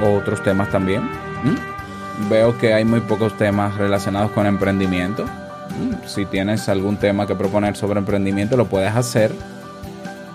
otros 0.01 0.41
temas 0.43 0.69
también. 0.69 1.03
¿Mm? 1.43 1.78
Veo 2.27 2.57
que 2.57 2.73
hay 2.73 2.83
muy 2.83 2.99
pocos 3.01 3.37
temas 3.37 3.77
relacionados 3.77 4.31
con 4.31 4.45
emprendimiento. 4.45 5.25
¿Mm? 5.25 6.07
Si 6.07 6.25
tienes 6.25 6.67
algún 6.67 6.97
tema 6.97 7.25
que 7.25 7.35
proponer 7.35 7.77
sobre 7.77 7.99
emprendimiento, 7.99 8.57
lo 8.57 8.65
puedes 8.65 8.93
hacer. 8.93 9.31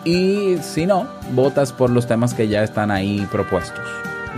Y 0.04 0.56
si 0.62 0.86
no, 0.86 1.06
votas 1.32 1.72
por 1.72 1.90
los 1.90 2.06
temas 2.06 2.32
que 2.32 2.48
ya 2.48 2.62
están 2.62 2.90
ahí 2.90 3.26
propuestos. 3.30 3.84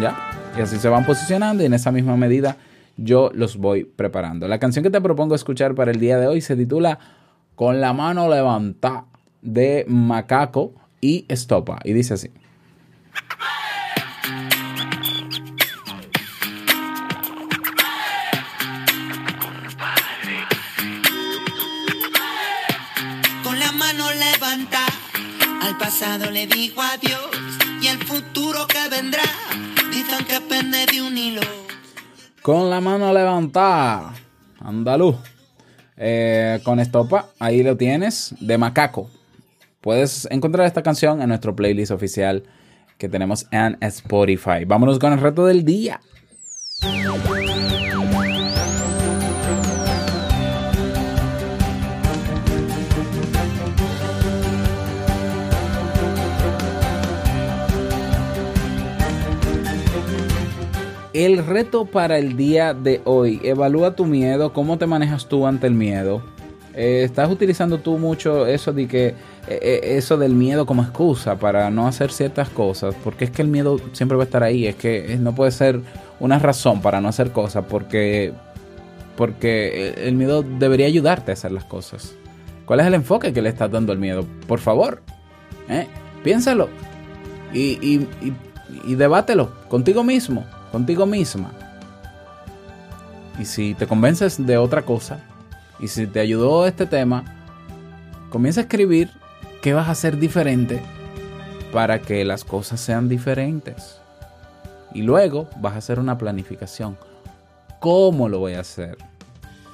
¿Ya? 0.01 0.17
Y 0.57 0.61
así 0.61 0.79
se 0.79 0.89
van 0.89 1.05
posicionando 1.05 1.63
y 1.63 1.67
en 1.67 1.75
esa 1.75 1.93
misma 1.93 2.17
medida 2.17 2.57
yo 2.97 3.31
los 3.35 3.57
voy 3.57 3.85
preparando. 3.85 4.49
La 4.49 4.59
canción 4.59 4.83
que 4.83 4.91
te 4.91 5.01
propongo 5.01 5.35
escuchar 5.35 5.75
para 5.75 5.91
el 5.91 6.01
día 6.01 6.19
de 6.19 6.27
hoy 6.27 6.41
se 6.41 6.57
titula 6.57 6.99
Con 7.55 7.81
la 7.81 7.93
mano 7.93 8.29
levantada 8.29 9.05
de 9.43 9.85
Macaco 9.89 10.73
y 11.01 11.27
Estopa. 11.29 11.79
Y 11.85 11.93
dice 11.93 12.15
así. 12.15 12.31
Le 26.31 26.47
digo 26.47 26.81
adiós 26.81 27.31
y 27.83 27.89
el 27.89 27.99
futuro 27.99 28.67
que 28.67 28.89
vendrá, 28.89 29.23
que 30.27 30.87
de 30.87 31.03
un 31.03 31.19
hilo. 31.19 31.43
Con 32.43 32.71
la 32.71 32.81
mano 32.81 33.13
levantada. 33.13 34.15
Andaluz. 34.61 35.17
Eh, 35.97 36.61
con 36.63 36.79
estopa, 36.79 37.31
ahí 37.39 37.63
lo 37.63 37.77
tienes, 37.77 38.35
de 38.41 38.57
macaco. 38.57 39.11
Puedes 39.81 40.29
encontrar 40.31 40.67
esta 40.67 40.83
canción 40.83 41.23
en 41.23 41.29
nuestro 41.29 41.57
playlist 41.57 41.91
oficial 41.91 42.45
que 42.99 43.09
tenemos 43.09 43.47
en 43.51 43.77
Spotify. 43.81 44.65
Vámonos 44.67 44.99
con 44.99 45.13
el 45.13 45.21
reto 45.21 45.45
del 45.47 45.65
día. 45.65 46.01
El 61.17 61.47
reto 61.47 61.87
para 61.87 62.19
el 62.19 62.37
día 62.37 62.75
de 62.75 63.01
hoy, 63.07 63.41
evalúa 63.43 63.97
tu 63.97 64.05
miedo, 64.05 64.53
cómo 64.53 64.77
te 64.77 64.85
manejas 64.85 65.27
tú 65.27 65.47
ante 65.47 65.67
el 65.67 65.73
miedo. 65.73 66.21
Eh, 66.75 67.05
¿Estás 67.05 67.31
utilizando 67.31 67.79
tú 67.79 67.97
mucho 67.97 68.47
eso 68.47 68.75
de 68.75 68.87
que 68.87 69.15
eh, 69.49 69.81
eso 69.83 70.19
del 70.19 70.35
miedo 70.35 70.67
como 70.67 70.83
excusa 70.83 71.39
para 71.39 71.71
no 71.71 71.89
hacer 71.89 72.13
ciertas 72.13 72.51
cosas? 72.51 72.95
Porque 73.03 73.25
es 73.25 73.31
que 73.31 73.41
el 73.41 73.49
miedo 73.49 73.81
siempre 73.93 74.19
va 74.19 74.25
a 74.25 74.27
estar 74.27 74.43
ahí, 74.43 74.67
es 74.67 74.77
que 74.77 75.17
no 75.19 75.35
puede 75.35 75.53
ser 75.53 75.81
una 76.21 76.39
razón 76.39 76.83
para 76.83 77.01
no 77.01 77.09
hacer 77.09 77.33
cosas 77.33 77.65
porque 77.67 78.35
porque 79.17 79.95
el 79.97 80.17
miedo 80.17 80.43
debería 80.43 80.85
ayudarte 80.85 81.31
a 81.31 81.33
hacer 81.33 81.51
las 81.51 81.65
cosas. 81.65 82.15
¿Cuál 82.67 82.81
es 82.81 82.87
el 82.87 82.93
enfoque 82.93 83.33
que 83.33 83.41
le 83.41 83.49
estás 83.49 83.71
dando 83.71 83.91
al 83.91 83.99
miedo? 83.99 84.27
Por 84.47 84.59
favor, 84.59 85.01
¿eh? 85.71 85.87
piénsalo 86.23 86.69
y, 87.55 87.79
y, 87.81 88.07
y 88.85 88.95
debátelo 88.97 89.51
contigo 89.71 90.05
mismo 90.05 90.45
contigo 90.73 91.07
misma. 91.07 91.51
Y 93.39 93.45
si 93.45 93.75
te 93.75 93.87
convences 93.87 94.45
de 94.45 94.57
otra 94.57 94.83
cosa, 94.83 95.21
y 95.79 95.89
si 95.89 96.07
te 96.07 96.21
ayudó 96.21 96.67
este 96.67 96.87
tema, 96.87 97.25
comienza 98.31 98.61
a 98.61 98.63
escribir 98.63 99.11
qué 99.63 99.75
vas 99.75 99.89
a 99.89 99.93
hacer 99.93 100.19
diferente 100.19 100.83
para 101.73 102.01
que 102.01 102.25
las 102.25 102.45
cosas 102.45 102.81
sean 102.81 103.09
diferentes. 103.09 104.01
Y 104.95 105.03
luego 105.03 105.49
vas 105.61 105.75
a 105.75 105.79
hacer 105.79 105.99
una 105.99 106.17
planificación. 106.17 106.97
¿Cómo 107.81 108.29
lo 108.29 108.39
voy 108.39 108.55
a 108.55 108.61
hacer? 108.61 108.97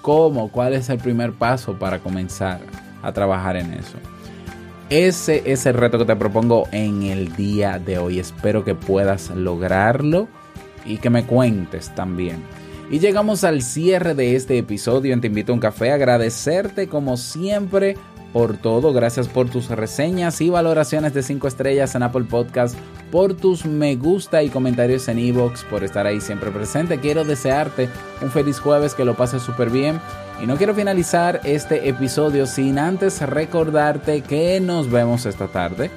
¿Cómo? 0.01 0.51
¿Cuál 0.51 0.75
es 0.75 0.89
el 0.89 0.99
primer 0.99 1.33
paso 1.33 1.79
para 1.79 2.01
comenzar 2.01 2.59
a 3.03 3.13
trabajar 3.13 3.57
en 3.57 3.73
eso? 3.75 3.99
Ese 4.91 5.51
es 5.51 5.65
el 5.65 5.75
reto 5.75 5.99
que 5.99 6.05
te 6.05 6.17
propongo 6.17 6.69
en 6.73 7.05
el 7.05 7.35
día 7.37 7.79
de 7.79 7.99
hoy. 7.99 8.19
Espero 8.19 8.65
que 8.65 8.75
puedas 8.75 9.31
lograrlo 9.31 10.27
y 10.85 10.99
que 10.99 11.11
me 11.11 11.25
cuentes 11.25 11.95
también. 11.95 12.43
Y 12.91 12.99
llegamos 12.99 13.43
al 13.45 13.63
cierre 13.63 14.15
de 14.15 14.37
este 14.37 14.59
episodio 14.59 15.19
Te 15.19 15.29
invito 15.29 15.53
a 15.53 15.55
un 15.55 15.61
café. 15.61 15.93
Agradecerte 15.93 16.89
como 16.89 17.17
siempre 17.17 17.97
por 18.33 18.57
todo. 18.57 18.93
Gracias 18.93 19.29
por 19.29 19.49
tus 19.49 19.69
reseñas 19.69 20.41
y 20.41 20.51
valoraciones 20.51 21.15
de 21.15 21.23
5 21.23 21.49
estrellas 21.49 21.95
en 21.95 22.03
Apple 22.03 22.25
Podcast, 22.25 22.77
por 23.11 23.35
tus 23.35 23.67
me 23.67 23.97
gusta 23.97 24.43
y 24.43 24.49
comentarios 24.49 25.07
en 25.09 25.19
Evox, 25.19 25.65
por 25.65 25.85
estar 25.85 26.07
ahí 26.07 26.21
siempre 26.21 26.51
presente. 26.51 26.99
Quiero 26.99 27.25
desearte 27.25 27.89
un 28.23 28.31
feliz 28.31 28.59
jueves, 28.59 28.95
que 28.95 29.05
lo 29.05 29.15
pases 29.15 29.43
súper 29.43 29.71
bien. 29.71 30.01
Y 30.43 30.47
no 30.47 30.57
quiero 30.57 30.75
finalizar 30.75 31.41
este 31.45 31.89
episodio 31.89 32.47
sin 32.47 32.79
antes 32.79 33.21
recordarte 33.21 34.23
que 34.23 34.61
nos 34.61 34.91
vemos 34.91 35.27
esta 35.27 35.47
tarde 35.49 35.91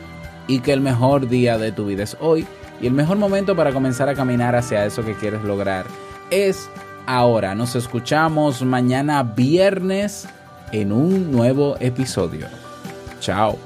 y 0.47 0.59
que 0.59 0.73
el 0.73 0.81
mejor 0.81 1.27
día 1.27 1.57
de 1.57 1.71
tu 1.71 1.85
vida 1.87 2.03
es 2.03 2.15
hoy 2.19 2.45
y 2.81 2.87
el 2.87 2.93
mejor 2.93 3.17
momento 3.17 3.55
para 3.55 3.71
comenzar 3.71 4.09
a 4.09 4.15
caminar 4.15 4.55
hacia 4.55 4.85
eso 4.85 5.03
que 5.03 5.13
quieres 5.13 5.43
lograr 5.43 5.85
es 6.29 6.69
ahora. 7.05 7.55
Nos 7.55 7.75
escuchamos 7.75 8.61
mañana 8.61 9.23
viernes 9.23 10.27
en 10.71 10.91
un 10.91 11.31
nuevo 11.31 11.77
episodio. 11.79 12.47
Chao. 13.19 13.64